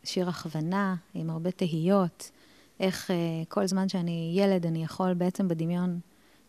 שיר 0.04 0.28
הכוונה, 0.28 0.94
עם 1.14 1.30
הרבה 1.30 1.50
תהיות. 1.50 2.30
איך 2.80 3.10
כל 3.48 3.66
זמן 3.66 3.88
שאני 3.88 4.32
ילד, 4.36 4.66
אני 4.66 4.84
יכול 4.84 5.14
בעצם 5.14 5.48
בדמיון 5.48 6.00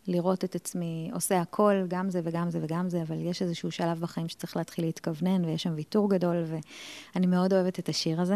לראות 0.08 0.44
את 0.44 0.56
עצמי 0.56 1.10
עושה 1.14 1.42
הכל, 1.42 1.74
גם 1.88 2.10
זה 2.10 2.22
וגם 2.24 2.50
זה 2.50 2.60
וגם 2.62 2.90
זה, 2.90 3.02
אבל 3.02 3.20
יש 3.20 3.42
איזשהו 3.42 3.72
שלב 3.72 4.00
בחיים 4.00 4.30
שצריך 4.30 4.58
להתחיל 4.58 4.86
להתכוונן, 4.86 5.46
ויש 5.46 5.64
שם 5.64 5.74
ויתור 5.76 6.10
גדול, 6.10 6.44
ואני 7.16 7.28
מאוד 7.28 7.54
אוהבת 7.54 7.80
את 7.80 7.90
השיר 7.90 8.22
הזה. 8.22 8.36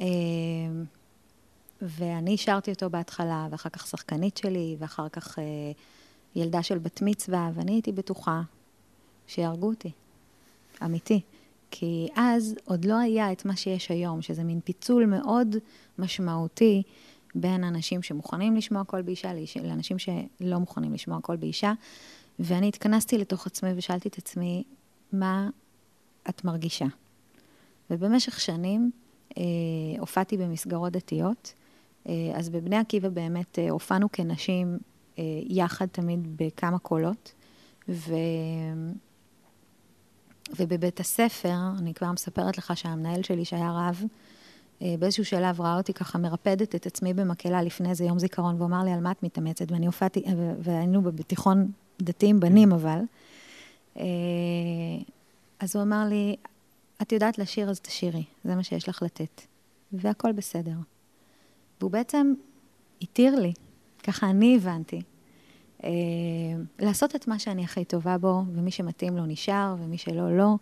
אמ, 0.00 0.84
ואני 1.82 2.36
שרתי 2.36 2.70
אותו 2.70 2.90
בהתחלה, 2.90 3.48
ואחר 3.50 3.68
כך 3.68 3.86
שחקנית 3.86 4.36
שלי, 4.36 4.76
ואחר 4.78 5.08
כך 5.08 5.38
אה, 5.38 5.44
ילדה 6.34 6.62
של 6.62 6.78
בת 6.78 7.02
מצווה, 7.02 7.50
ואני 7.54 7.72
הייתי 7.72 7.92
בטוחה 7.92 8.42
שיהרגו 9.26 9.68
אותי. 9.68 9.90
אמיתי. 10.84 11.20
כי 11.70 12.08
אז 12.16 12.54
עוד 12.64 12.84
לא 12.84 12.98
היה 12.98 13.32
את 13.32 13.44
מה 13.44 13.56
שיש 13.56 13.90
היום, 13.90 14.22
שזה 14.22 14.44
מין 14.44 14.60
פיצול 14.64 15.06
מאוד 15.06 15.56
משמעותי 15.98 16.82
בין 17.34 17.64
אנשים 17.64 18.02
שמוכנים 18.02 18.56
לשמוע 18.56 18.84
קול 18.84 19.02
באישה 19.02 19.32
לאנשים 19.62 19.98
שלא 19.98 20.58
מוכנים 20.58 20.94
לשמוע 20.94 21.20
קול 21.20 21.36
באישה. 21.36 21.72
ואני 22.38 22.68
התכנסתי 22.68 23.18
לתוך 23.18 23.46
עצמי 23.46 23.70
ושאלתי 23.76 24.08
את 24.08 24.18
עצמי, 24.18 24.64
מה 25.12 25.48
את 26.28 26.44
מרגישה? 26.44 26.86
ובמשך 27.90 28.40
שנים 28.40 28.90
הופעתי 29.98 30.36
במסגרות 30.36 30.92
דתיות. 30.92 31.54
אה, 32.08 32.32
אז 32.34 32.48
בבני 32.48 32.76
עקיבא 32.76 33.08
באמת 33.08 33.58
אה, 33.58 33.70
הופענו 33.70 34.12
כנשים 34.12 34.78
יחד 35.48 35.86
תמיד 35.86 36.36
בכמה 36.36 36.78
קולות. 36.78 37.32
ו... 37.88 38.14
ובבית 40.56 41.00
הספר, 41.00 41.56
אני 41.78 41.94
כבר 41.94 42.12
מספרת 42.12 42.58
לך 42.58 42.76
שהמנהל 42.76 43.22
שלי, 43.22 43.44
שהיה 43.44 43.72
רב, 43.72 44.02
באיזשהו 44.80 45.24
שלב 45.24 45.60
ראה 45.60 45.76
אותי 45.76 45.92
ככה 45.92 46.18
מרפדת 46.18 46.74
את 46.74 46.86
עצמי 46.86 47.14
במקהלה 47.14 47.62
לפני 47.62 47.90
איזה 47.90 48.04
יום 48.04 48.18
זיכרון, 48.18 48.54
והוא 48.54 48.66
אמר 48.66 48.84
לי, 48.84 48.92
על 48.92 49.00
מה 49.00 49.10
את 49.10 49.22
מתאמצת? 49.22 49.72
ואני 49.72 49.86
הופעתי, 49.86 50.24
והיינו 50.58 51.02
בתיכון 51.02 51.70
דתיים 52.02 52.40
בנים 52.40 52.72
אבל. 52.72 53.00
אז 55.60 55.76
הוא 55.76 55.82
אמר 55.82 56.04
לי, 56.08 56.36
את 57.02 57.12
יודעת 57.12 57.38
לשיר, 57.38 57.70
אז 57.70 57.80
תשירי, 57.80 58.24
זה 58.44 58.54
מה 58.54 58.62
שיש 58.62 58.88
לך 58.88 59.02
לתת. 59.02 59.42
והכל 59.92 60.32
בסדר. 60.32 60.76
והוא 61.80 61.90
בעצם 61.90 62.34
התיר 63.02 63.34
לי, 63.34 63.52
ככה 64.02 64.30
אני 64.30 64.56
הבנתי, 64.56 65.02
אה, 65.84 65.90
לעשות 66.78 67.16
את 67.16 67.28
מה 67.28 67.38
שאני 67.38 67.64
הכי 67.64 67.84
טובה 67.84 68.18
בו, 68.18 68.42
ומי 68.54 68.70
שמתאים 68.70 69.16
לו 69.16 69.26
נשאר, 69.26 69.74
ומי 69.78 69.98
שלא, 69.98 70.36
לא. 70.36 70.54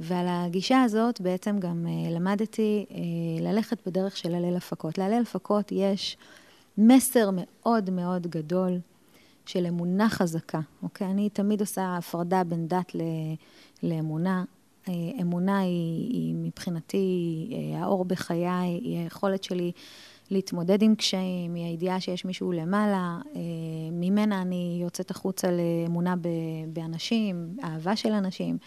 ועל 0.00 0.26
הגישה 0.28 0.82
הזאת 0.82 1.20
בעצם 1.20 1.58
גם 1.58 1.86
אה, 1.86 2.10
למדתי 2.10 2.86
אה, 2.90 2.96
ללכת 3.40 3.86
בדרך 3.86 4.16
של 4.16 4.34
הלל 4.34 4.56
הפקות. 4.56 4.98
להלל 4.98 5.22
הפקות 5.22 5.72
יש 5.72 6.16
מסר 6.78 7.30
מאוד 7.32 7.90
מאוד 7.90 8.26
גדול 8.26 8.78
של 9.46 9.66
אמונה 9.66 10.08
חזקה, 10.08 10.60
אוקיי? 10.82 11.06
אני 11.06 11.28
תמיד 11.30 11.60
עושה 11.60 11.96
הפרדה 11.96 12.44
בין 12.44 12.68
דת 12.68 12.92
לאמונה. 13.82 14.44
אה, 14.88 14.94
אמונה 15.20 15.58
היא, 15.58 16.10
היא 16.12 16.34
מבחינתי 16.34 17.06
אה, 17.52 17.82
האור 17.82 18.04
בחיי, 18.04 18.48
היא 18.82 18.98
היכולת 18.98 19.44
שלי 19.44 19.72
להתמודד 20.30 20.82
עם 20.82 20.94
קשיים, 20.94 21.54
היא 21.54 21.64
הידיעה 21.64 22.00
שיש 22.00 22.24
מישהו 22.24 22.52
למעלה, 22.52 23.18
אה, 23.36 23.40
ממנה 23.92 24.42
אני 24.42 24.78
יוצאת 24.82 25.10
החוצה 25.10 25.48
לאמונה 25.50 26.14
באנשים, 26.72 27.56
אהבה 27.64 27.96
של 27.96 28.12
אנשים. 28.12 28.58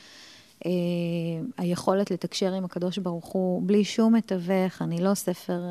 היכולת 1.58 2.12
לתקשר 2.12 2.54
עם 2.54 2.66
הקדוש 2.66 2.98
ברוך 2.98 3.26
הוא 3.26 3.62
בלי 3.66 3.84
שום 3.84 4.16
מתווך, 4.16 4.82
אני 4.82 5.02
לא 5.02 5.14
ספר 5.14 5.62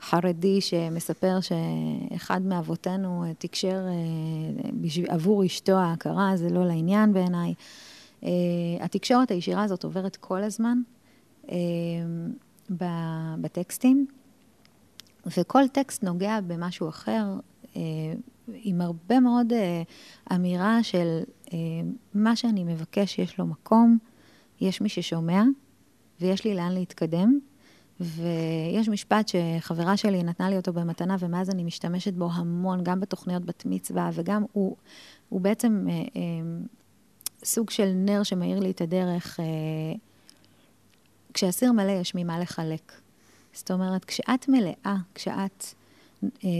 חרדי 0.00 0.60
שמספר 0.60 1.38
שאחד 1.40 2.42
מאבותינו 2.42 3.24
תקשר 3.38 3.80
עבור 5.08 5.46
אשתו 5.46 5.72
ההכרה, 5.72 6.32
זה 6.36 6.48
לא 6.48 6.66
לעניין 6.66 7.12
בעיניי. 7.12 7.54
Uh, 8.26 8.28
התקשורת 8.80 9.30
הישירה 9.30 9.62
הזאת 9.62 9.84
עוברת 9.84 10.16
כל 10.16 10.42
הזמן 10.42 10.78
uh, 11.46 11.50
בטקסטים, 13.40 14.06
וכל 15.36 15.68
טקסט 15.68 16.04
נוגע 16.04 16.40
במשהו 16.46 16.88
אחר, 16.88 17.24
uh, 17.62 17.76
עם 18.48 18.80
הרבה 18.80 19.20
מאוד 19.20 19.52
אמירה 20.34 20.82
של 20.82 21.20
מה 22.14 22.36
שאני 22.36 22.64
מבקש, 22.64 23.18
יש 23.18 23.38
לו 23.38 23.46
מקום, 23.46 23.98
יש 24.60 24.80
מי 24.80 24.88
ששומע, 24.88 25.42
ויש 26.20 26.44
לי 26.44 26.54
לאן 26.54 26.72
להתקדם. 26.72 27.38
ויש 28.00 28.88
משפט 28.88 29.28
שחברה 29.28 29.96
שלי 29.96 30.22
נתנה 30.22 30.50
לי 30.50 30.56
אותו 30.56 30.72
במתנה, 30.72 31.16
ומאז 31.18 31.50
אני 31.50 31.64
משתמשת 31.64 32.14
בו 32.14 32.28
המון, 32.32 32.84
גם 32.84 33.00
בתוכניות 33.00 33.44
בת 33.44 33.62
מצווה, 33.66 34.10
וגם 34.12 34.44
הוא, 34.52 34.76
הוא 35.28 35.40
בעצם 35.40 35.86
סוג 37.44 37.70
של 37.70 37.92
נר 37.94 38.22
שמאיר 38.22 38.60
לי 38.60 38.70
את 38.70 38.80
הדרך. 38.80 39.40
אה, 39.40 39.44
כשהסיר 41.34 41.72
מלא, 41.72 41.92
יש 41.92 42.14
ממה 42.14 42.38
לחלק. 42.38 42.92
זאת 43.52 43.70
אומרת, 43.70 44.04
כשאת 44.04 44.48
מלאה, 44.48 44.96
כשאת 45.14 45.64
אה, 46.22 46.50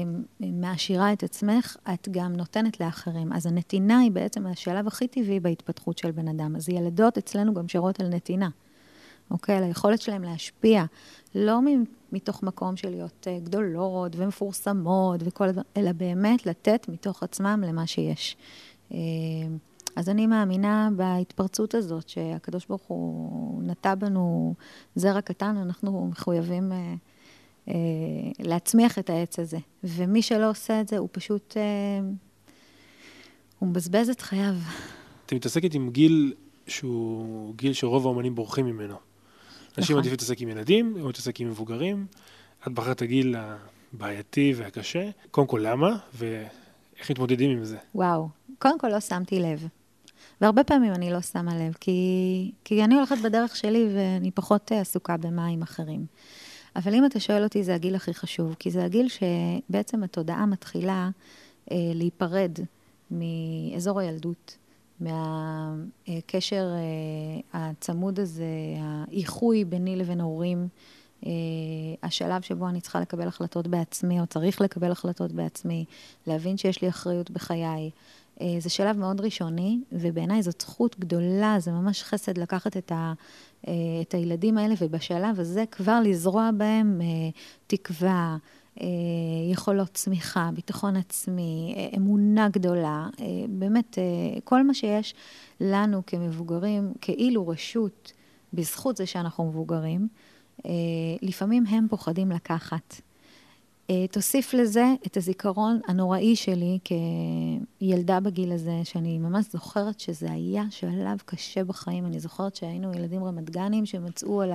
מעשירה 0.40 1.12
את 1.12 1.22
עצמך, 1.22 1.76
את 1.94 2.08
גם 2.10 2.36
נותנת 2.36 2.80
לאחרים. 2.80 3.32
אז 3.32 3.46
הנתינה 3.46 3.98
היא 3.98 4.10
בעצם 4.10 4.46
השלב 4.46 4.86
הכי 4.86 5.08
טבעי 5.08 5.40
בהתפתחות 5.40 5.98
של 5.98 6.10
בן 6.10 6.28
אדם. 6.28 6.56
אז 6.56 6.68
ילדות 6.68 7.18
אצלנו 7.18 7.54
גם 7.54 7.68
שרות 7.68 8.00
על 8.00 8.08
נתינה. 8.08 8.48
אוקיי? 9.30 9.56
על 9.56 9.64
היכולת 9.64 10.00
שלהם 10.00 10.22
להשפיע, 10.22 10.84
לא 11.34 11.60
מתוך 12.12 12.42
מקום 12.42 12.76
של 12.76 12.90
להיות 12.90 13.26
אה, 13.30 13.38
גדולות 13.44 14.12
ומפורסמות 14.16 15.20
וכל 15.24 15.44
הדברים, 15.44 15.68
אלא 15.76 15.92
באמת 15.92 16.46
לתת 16.46 16.86
מתוך 16.88 17.22
עצמם 17.22 17.64
למה 17.66 17.86
שיש. 17.86 18.36
אז 19.96 20.08
אני 20.08 20.26
מאמינה 20.26 20.88
בהתפרצות 20.96 21.74
הזאת, 21.74 22.08
שהקדוש 22.08 22.66
ברוך 22.66 22.82
הוא 22.82 23.62
נטע 23.62 23.94
בנו 23.94 24.54
זרע 24.94 25.20
קטן, 25.20 25.56
אנחנו 25.56 26.08
מחויבים 26.10 26.72
אה, 26.72 26.94
אה, 27.68 27.74
להצמיח 28.38 28.98
את 28.98 29.10
העץ 29.10 29.38
הזה. 29.38 29.58
ומי 29.84 30.22
שלא 30.22 30.50
עושה 30.50 30.80
את 30.80 30.88
זה, 30.88 30.98
הוא 30.98 31.08
פשוט, 31.12 31.56
אה, 31.56 31.62
הוא 33.58 33.68
מבזבז 33.68 34.08
את 34.08 34.20
חייו. 34.20 34.54
את 35.26 35.32
מתעסקת 35.32 35.74
עם 35.74 35.90
גיל 35.90 36.34
שהוא 36.66 37.54
גיל 37.54 37.72
שרוב 37.72 38.06
האומנים 38.06 38.34
בורחים 38.34 38.66
ממנו. 38.66 38.94
נכון. 38.94 39.02
אנשים 39.78 39.98
עדיף 39.98 40.10
להתעסק 40.10 40.40
עם 40.40 40.48
ילדים, 40.48 40.96
או 41.00 41.06
להתעסק 41.06 41.40
עם 41.40 41.48
מבוגרים. 41.48 42.06
את 42.66 42.72
בחרת 42.72 43.02
הגיל 43.02 43.36
הבעייתי 43.38 44.54
והקשה. 44.56 45.10
קודם 45.30 45.46
כל, 45.46 45.60
למה? 45.64 45.96
ואיך 46.14 47.10
מתמודדים 47.10 47.50
עם 47.50 47.64
זה? 47.64 47.76
וואו, 47.94 48.28
קודם 48.58 48.78
כל 48.78 48.88
לא 48.88 49.00
שמתי 49.00 49.40
לב. 49.40 49.68
והרבה 50.40 50.64
פעמים 50.64 50.92
אני 50.92 51.10
לא 51.10 51.20
שמה 51.20 51.56
לב, 51.56 51.72
כי, 51.80 52.52
כי 52.64 52.84
אני 52.84 52.94
הולכת 52.94 53.16
בדרך 53.24 53.56
שלי 53.56 53.88
ואני 53.94 54.30
פחות 54.30 54.72
עסוקה 54.72 55.16
במים 55.16 55.62
אחרים. 55.62 56.06
אבל 56.76 56.94
אם 56.94 57.06
אתה 57.06 57.20
שואל 57.20 57.44
אותי, 57.44 57.64
זה 57.64 57.74
הגיל 57.74 57.94
הכי 57.94 58.14
חשוב, 58.14 58.54
כי 58.58 58.70
זה 58.70 58.84
הגיל 58.84 59.08
שבעצם 59.08 60.02
התודעה 60.02 60.46
מתחילה 60.46 61.10
אה, 61.70 61.76
להיפרד 61.94 62.58
מאזור 63.10 64.00
הילדות, 64.00 64.56
מהקשר 65.00 66.66
אה, 66.74 67.40
הצמוד 67.52 68.20
הזה, 68.20 68.44
האיחוי 68.80 69.64
ביני 69.64 69.96
לבין 69.96 70.20
ההורים, 70.20 70.68
אה, 71.26 71.30
השלב 72.02 72.42
שבו 72.42 72.68
אני 72.68 72.80
צריכה 72.80 73.00
לקבל 73.00 73.28
החלטות 73.28 73.66
בעצמי, 73.66 74.20
או 74.20 74.26
צריך 74.26 74.60
לקבל 74.60 74.90
החלטות 74.90 75.32
בעצמי, 75.32 75.84
להבין 76.26 76.56
שיש 76.56 76.82
לי 76.82 76.88
אחריות 76.88 77.30
בחיי. 77.30 77.90
אה, 78.40 78.56
זה 78.58 78.70
שלב 78.70 78.98
מאוד 78.98 79.20
ראשוני, 79.20 79.80
ובעיניי 79.92 80.42
זאת 80.42 80.60
זכות 80.60 80.98
גדולה, 80.98 81.56
זה 81.58 81.70
ממש 81.70 82.02
חסד 82.02 82.38
לקחת 82.38 82.76
את, 82.76 82.92
ה, 82.92 83.12
אה, 83.68 83.72
את 84.02 84.14
הילדים 84.14 84.58
האלה, 84.58 84.74
ובשלב 84.80 85.40
הזה 85.40 85.64
כבר 85.70 86.00
לזרוע 86.04 86.50
בהם 86.56 87.00
אה, 87.00 87.06
תקווה, 87.66 88.36
יכולות 89.50 89.90
צמיחה, 89.94 90.50
ביטחון 90.54 90.96
עצמי, 90.96 91.74
אמונה 91.96 92.48
גדולה, 92.48 93.08
באמת, 93.48 93.98
כל 94.44 94.62
מה 94.62 94.74
שיש 94.74 95.14
לנו 95.60 96.02
כמבוגרים, 96.06 96.92
כאילו 97.00 97.48
רשות, 97.48 98.12
בזכות 98.52 98.96
זה 98.96 99.06
שאנחנו 99.06 99.44
מבוגרים, 99.44 100.08
לפעמים 101.22 101.66
הם 101.66 101.86
פוחדים 101.90 102.30
לקחת. 102.30 103.00
אה, 103.90 104.06
תוסיף 104.10 104.54
לזה 104.54 104.84
את 105.06 105.16
הזיכרון 105.16 105.80
הנוראי 105.88 106.36
שלי 106.36 106.78
כילדה 107.78 108.20
בגיל 108.20 108.52
הזה, 108.52 108.80
שאני 108.84 109.18
ממש 109.18 109.44
זוכרת 109.52 110.00
שזה 110.00 110.32
היה 110.32 110.64
שלב 110.70 111.22
קשה 111.24 111.64
בחיים. 111.64 112.06
אני 112.06 112.20
זוכרת 112.20 112.56
שהיינו 112.56 112.94
ילדים 112.94 113.24
רמת 113.24 113.50
גנים 113.50 113.86
שמצאו 113.86 114.42
על 114.42 114.52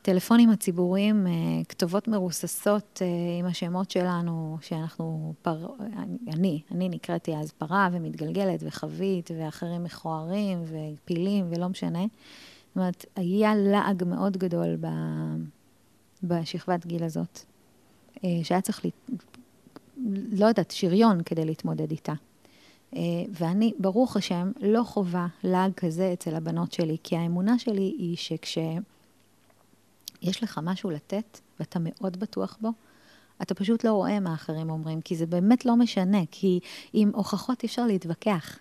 הטלפונים 0.00 0.50
הציבוריים 0.50 1.26
אה, 1.26 1.32
כתובות 1.68 2.08
מרוססות 2.08 3.02
אה, 3.02 3.06
עם 3.38 3.46
השמות 3.46 3.90
שלנו, 3.90 4.58
שאנחנו, 4.60 5.34
פר... 5.42 5.66
אני, 6.28 6.60
אני 6.70 6.88
נקראתי 6.88 7.36
אז 7.36 7.52
פרה 7.52 7.88
ומתגלגלת 7.92 8.60
וחבית, 8.62 9.30
ואחרים 9.38 9.84
מכוערים 9.84 10.62
ופילים 10.64 11.46
ולא 11.50 11.68
משנה. 11.68 12.02
זאת 12.02 12.76
אומרת, 12.76 13.06
היה 13.16 13.54
לעג 13.54 14.04
מאוד 14.04 14.36
גדול 14.36 14.76
ב... 14.80 14.86
בשכבת 16.22 16.86
גיל 16.86 17.04
הזאת. 17.04 17.51
אה, 18.24 18.28
שהיה 18.42 18.60
צריך, 18.60 18.86
לא 20.32 20.46
יודעת, 20.46 20.70
שריון 20.70 21.22
כדי 21.22 21.44
להתמודד 21.44 21.90
איתה. 21.90 22.12
אה, 22.96 23.00
ואני, 23.30 23.72
ברוך 23.78 24.16
השם, 24.16 24.52
לא 24.60 24.82
חווה 24.82 25.26
לעג 25.44 25.72
כזה 25.72 26.12
אצל 26.12 26.34
הבנות 26.34 26.72
שלי, 26.72 26.96
כי 27.02 27.16
האמונה 27.16 27.58
שלי 27.58 27.94
היא 27.98 28.16
שכשיש 28.16 28.72
לך 30.42 30.60
משהו 30.62 30.90
לתת, 30.90 31.40
ואתה 31.60 31.78
מאוד 31.82 32.20
בטוח 32.20 32.58
בו, 32.60 32.70
אתה 33.42 33.54
פשוט 33.54 33.84
לא 33.84 33.92
רואה 33.92 34.20
מה 34.20 34.34
אחרים 34.34 34.70
אומרים, 34.70 35.00
כי 35.00 35.16
זה 35.16 35.26
באמת 35.26 35.64
לא 35.64 35.76
משנה, 35.76 36.20
כי 36.30 36.60
עם 36.92 37.10
הוכחות 37.14 37.62
אי 37.62 37.66
אפשר 37.66 37.86
להתווכח. 37.86 38.58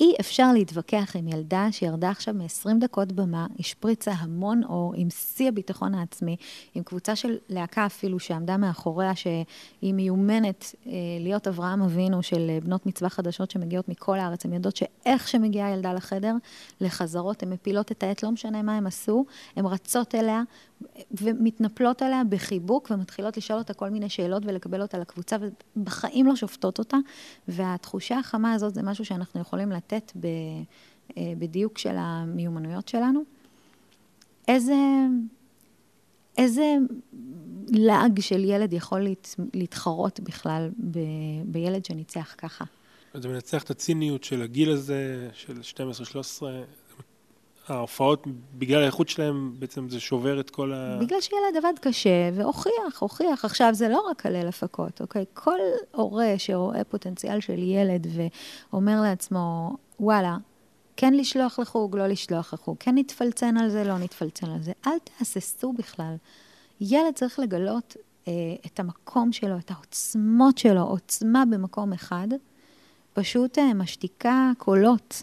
אי 0.00 0.14
אפשר 0.20 0.52
להתווכח 0.52 1.16
עם 1.18 1.28
ילדה 1.28 1.68
שירדה 1.70 2.10
עכשיו 2.10 2.34
מ-20 2.34 2.80
דקות 2.80 3.12
במה, 3.12 3.46
השפריצה 3.58 4.12
המון 4.12 4.64
אור, 4.64 4.92
עם 4.96 5.10
שיא 5.10 5.48
הביטחון 5.48 5.94
העצמי, 5.94 6.36
עם 6.74 6.82
קבוצה 6.82 7.16
של 7.16 7.36
להקה 7.48 7.86
אפילו 7.86 8.18
שעמדה 8.18 8.56
מאחוריה, 8.56 9.16
שהיא 9.16 9.94
מיומנת 9.94 10.74
אה, 10.86 10.92
להיות 11.20 11.48
אברהם 11.48 11.82
אבינו 11.82 12.22
של 12.22 12.50
אה, 12.50 12.58
בנות 12.60 12.86
מצווה 12.86 13.10
חדשות 13.10 13.50
שמגיעות 13.50 13.88
מכל 13.88 14.18
הארץ. 14.18 14.44
הן 14.44 14.52
יודעות 14.52 14.76
שאיך 14.76 15.28
שמגיעה 15.28 15.70
ילדה 15.70 15.92
לחדר, 15.92 16.34
לחזרות, 16.80 17.42
הן 17.42 17.50
מפילות 17.50 17.92
את 17.92 18.02
העט, 18.02 18.22
לא 18.22 18.30
משנה 18.30 18.62
מה 18.62 18.76
הן 18.76 18.86
עשו, 18.86 19.24
הן 19.56 19.66
רצות 19.66 20.14
אליה 20.14 20.42
ומתנפלות 21.20 22.02
עליה 22.02 22.22
בחיבוק 22.28 22.90
ומתחילות 22.90 23.36
לשאול 23.36 23.58
אותה 23.58 23.74
כל 23.74 23.88
מיני 23.90 24.08
שאלות 24.08 24.42
ולקבל 24.46 24.82
אותה 24.82 24.98
לקבוצה, 24.98 25.36
ובחיים 25.76 26.26
לא 26.26 26.36
שופטות 26.36 26.78
אותה. 26.78 26.96
והתחושה 27.48 28.18
החמה 28.18 28.52
הזאת 28.52 28.74
זה 28.74 28.82
משהו 28.82 29.04
שאנחנו 29.04 29.40
יכולים 29.40 29.59
לתת. 29.68 29.90
לתת 29.92 30.12
ב, 30.16 30.26
אה, 31.16 31.32
בדיוק 31.38 31.78
של 31.78 31.94
המיומנויות 31.98 32.88
שלנו. 32.88 33.20
איזה, 34.48 34.76
איזה 36.38 36.76
לעג 37.68 38.20
של 38.20 38.44
ילד 38.44 38.72
יכול 38.72 39.00
להת, 39.00 39.34
להתחרות 39.54 40.20
בכלל 40.20 40.70
ב, 40.90 40.98
בילד 41.44 41.84
שניצח 41.84 42.34
ככה? 42.38 42.64
זה 43.14 43.28
מנצח 43.28 43.62
את 43.62 43.70
הציניות 43.70 44.24
של 44.24 44.42
הגיל 44.42 44.70
הזה, 44.70 45.28
של 45.32 45.60
12-13. 46.40 46.42
ההופעות, 47.70 48.26
בגלל 48.58 48.82
האיכות 48.82 49.08
שלהם, 49.08 49.54
בעצם 49.58 49.88
זה 49.88 50.00
שובר 50.00 50.40
את 50.40 50.50
כל 50.50 50.72
ה... 50.72 50.98
בגלל 51.00 51.20
שילד 51.20 51.56
עבד 51.64 51.78
קשה 51.80 52.30
והוכיח, 52.34 52.98
הוכיח. 52.98 53.44
עכשיו, 53.44 53.70
זה 53.72 53.88
לא 53.88 54.04
רק 54.10 54.22
כלל 54.22 54.48
הפקות, 54.48 55.00
אוקיי? 55.00 55.24
כל 55.34 55.58
הורה 55.92 56.34
שרואה 56.38 56.84
פוטנציאל 56.84 57.40
של 57.40 57.58
ילד 57.58 58.06
ואומר 58.72 59.00
לעצמו, 59.02 59.76
וואלה, 60.00 60.36
כן 60.96 61.14
לשלוח 61.14 61.58
לחוג, 61.58 61.96
לא 61.96 62.06
לשלוח 62.06 62.54
לחוג, 62.54 62.76
כן 62.80 62.94
נתפלצן 62.94 63.56
על 63.56 63.68
זה, 63.68 63.84
לא 63.84 63.98
נתפלצן 63.98 64.50
על 64.50 64.62
זה. 64.62 64.72
אל 64.86 64.98
תהססו 65.04 65.72
בכלל. 65.72 66.14
ילד 66.80 67.14
צריך 67.14 67.38
לגלות 67.38 67.96
אה, 68.28 68.32
את 68.66 68.80
המקום 68.80 69.32
שלו, 69.32 69.58
את 69.58 69.70
העוצמות 69.70 70.58
שלו, 70.58 70.82
עוצמה 70.82 71.44
במקום 71.50 71.92
אחד, 71.92 72.28
פשוט 73.12 73.58
אה, 73.58 73.74
משתיקה 73.74 74.50
קולות 74.58 75.22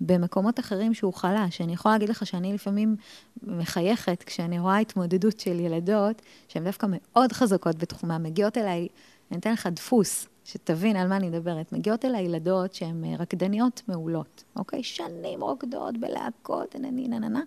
במקומות 0.00 0.60
אחרים 0.60 0.94
שהוא 0.94 1.14
חלש. 1.14 1.60
אני 1.60 1.72
יכולה 1.72 1.94
להגיד 1.94 2.08
לך 2.08 2.26
שאני 2.26 2.52
לפעמים 2.52 2.96
מחייכת 3.42 4.22
כשאני 4.22 4.58
רואה 4.58 4.78
התמודדות 4.78 5.40
של 5.40 5.60
ילדות 5.60 6.22
שהן 6.48 6.64
דווקא 6.64 6.86
מאוד 6.90 7.32
חזקות 7.32 7.76
בתחומן, 7.76 8.22
מגיעות 8.22 8.58
אליי, 8.58 8.88
אני 9.30 9.38
אתן 9.38 9.52
לך 9.52 9.66
דפוס, 9.66 10.28
שתבין 10.44 10.96
על 10.96 11.08
מה 11.08 11.16
אני 11.16 11.28
מדברת. 11.28 11.72
מגיעות 11.72 12.04
אליי 12.04 12.22
ילדות 12.22 12.74
שהן 12.74 13.04
אה, 13.04 13.16
רקדניות 13.18 13.82
מעולות, 13.88 14.44
אוקיי? 14.56 14.82
שנים 14.82 15.42
רוקדות 15.42 15.98
בלהקות, 15.98 16.76
נני 16.76 17.08
נננה, 17.08 17.42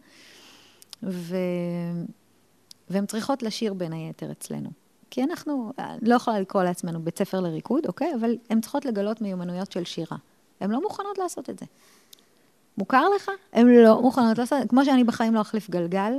ו... 1.04 1.36
והן 2.90 3.06
צריכות 3.06 3.44
לשיר 3.44 3.74
בין 3.74 3.94
היתר 3.94 4.32
אצלנו. 4.32 4.70
כי 5.10 5.24
אנחנו, 5.24 5.72
אה, 5.80 5.96
לא 6.02 6.16
יכולה 6.16 6.40
לקרוא 6.40 6.64
לעצמנו 6.64 7.02
בית 7.02 7.18
ספר 7.18 7.40
לריקוד, 7.40 7.86
אוקיי? 7.86 8.16
אבל 8.20 8.38
הן 8.50 8.62
צריכות 8.62 8.86
לגלות 8.86 9.22
מיומנויות 9.22 9.72
של 9.72 9.84
שירה. 9.84 10.18
הן 10.60 10.72
לא 10.72 10.82
מוכנות 10.82 11.18
לעשות 11.18 11.50
את 11.50 11.60
זה. 11.60 11.66
מוכר 12.78 13.10
לך? 13.16 13.32
הן 13.54 13.68
לא 13.68 14.02
מוכנות 14.02 14.38
לעשות, 14.38 14.58
את 14.58 14.64
זה. 14.64 14.70
כמו 14.70 14.86
שאני 14.86 15.04
בחיים 15.04 15.34
לא 15.36 15.42
אחליף 15.42 15.70
גלגל, 15.70 16.14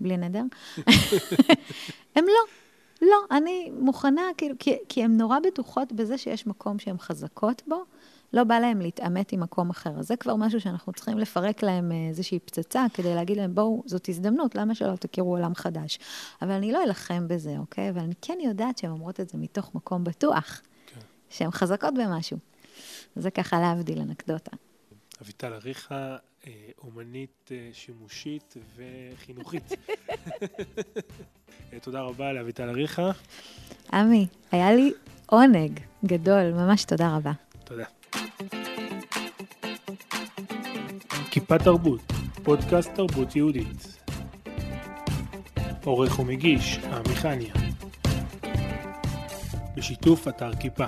בלי 0.00 0.16
נדר. 0.16 0.42
הן 2.16 2.24
לא. 2.24 2.58
לא, 3.02 3.16
אני 3.30 3.70
מוכנה, 3.80 4.22
כאילו, 4.36 4.54
כי, 4.58 4.76
כי 4.88 5.04
הן 5.04 5.16
נורא 5.16 5.38
בטוחות 5.46 5.92
בזה 5.92 6.18
שיש 6.18 6.46
מקום 6.46 6.78
שהן 6.78 6.98
חזקות 6.98 7.62
בו, 7.66 7.84
לא 8.32 8.44
בא 8.44 8.58
להן 8.58 8.82
להתעמת 8.82 9.32
עם 9.32 9.40
מקום 9.40 9.70
אחר. 9.70 9.90
אז 9.98 10.06
זה 10.06 10.16
כבר 10.16 10.36
משהו 10.36 10.60
שאנחנו 10.60 10.92
צריכים 10.92 11.18
לפרק 11.18 11.62
להן 11.62 11.92
אה, 11.92 12.08
איזושהי 12.08 12.38
פצצה, 12.38 12.86
כדי 12.94 13.14
להגיד 13.14 13.36
להן, 13.36 13.54
בואו, 13.54 13.82
זאת 13.86 14.08
הזדמנות, 14.08 14.54
למה 14.54 14.74
שלא 14.74 14.96
תכירו 14.96 15.30
עולם 15.30 15.54
חדש? 15.54 15.98
אבל 16.42 16.50
אני 16.50 16.72
לא 16.72 16.82
אלחם 16.82 17.28
בזה, 17.28 17.54
אוקיי? 17.58 17.90
אבל 17.90 18.00
אני 18.00 18.14
כן 18.22 18.38
יודעת 18.44 18.78
שהן 18.78 18.90
אומרות 18.90 19.20
את 19.20 19.28
זה 19.28 19.38
מתוך 19.38 19.74
מקום 19.74 20.04
בטוח, 20.04 20.60
כן. 20.86 21.00
שהן 21.28 21.50
חזקות 21.50 21.94
במשהו. 21.94 22.38
זה 23.16 23.30
ככה 23.30 23.60
להבדיל 23.60 24.00
אנקדוטה. 24.00 24.56
אביטל 25.22 25.52
אריכה, 25.52 26.16
אה, 26.46 26.52
אומנית 26.78 27.50
אה, 27.52 27.68
שימושית 27.72 28.54
וחינוכית. 28.76 29.72
אה, 31.72 31.80
תודה 31.80 32.00
רבה 32.00 32.32
לאביטל 32.32 32.68
אריכה. 32.68 33.10
עמי, 33.92 34.26
היה 34.52 34.72
לי 34.72 34.92
עונג 35.26 35.80
גדול, 36.04 36.52
ממש 36.52 36.84
תודה 36.84 37.16
רבה. 37.16 37.32
תודה. 37.64 37.84
כיפה 41.30 41.58
תרבות, 41.58 42.00
פודקאסט 42.42 42.90
תרבות 42.94 43.36
יהודית. 43.36 43.98
עורך 45.84 46.18
ומגיש, 46.18 46.78
עמי 46.78 47.16
חניה. 47.16 47.54
בשיתוף 49.76 50.28
אתר 50.28 50.56
כיפה. 50.56 50.86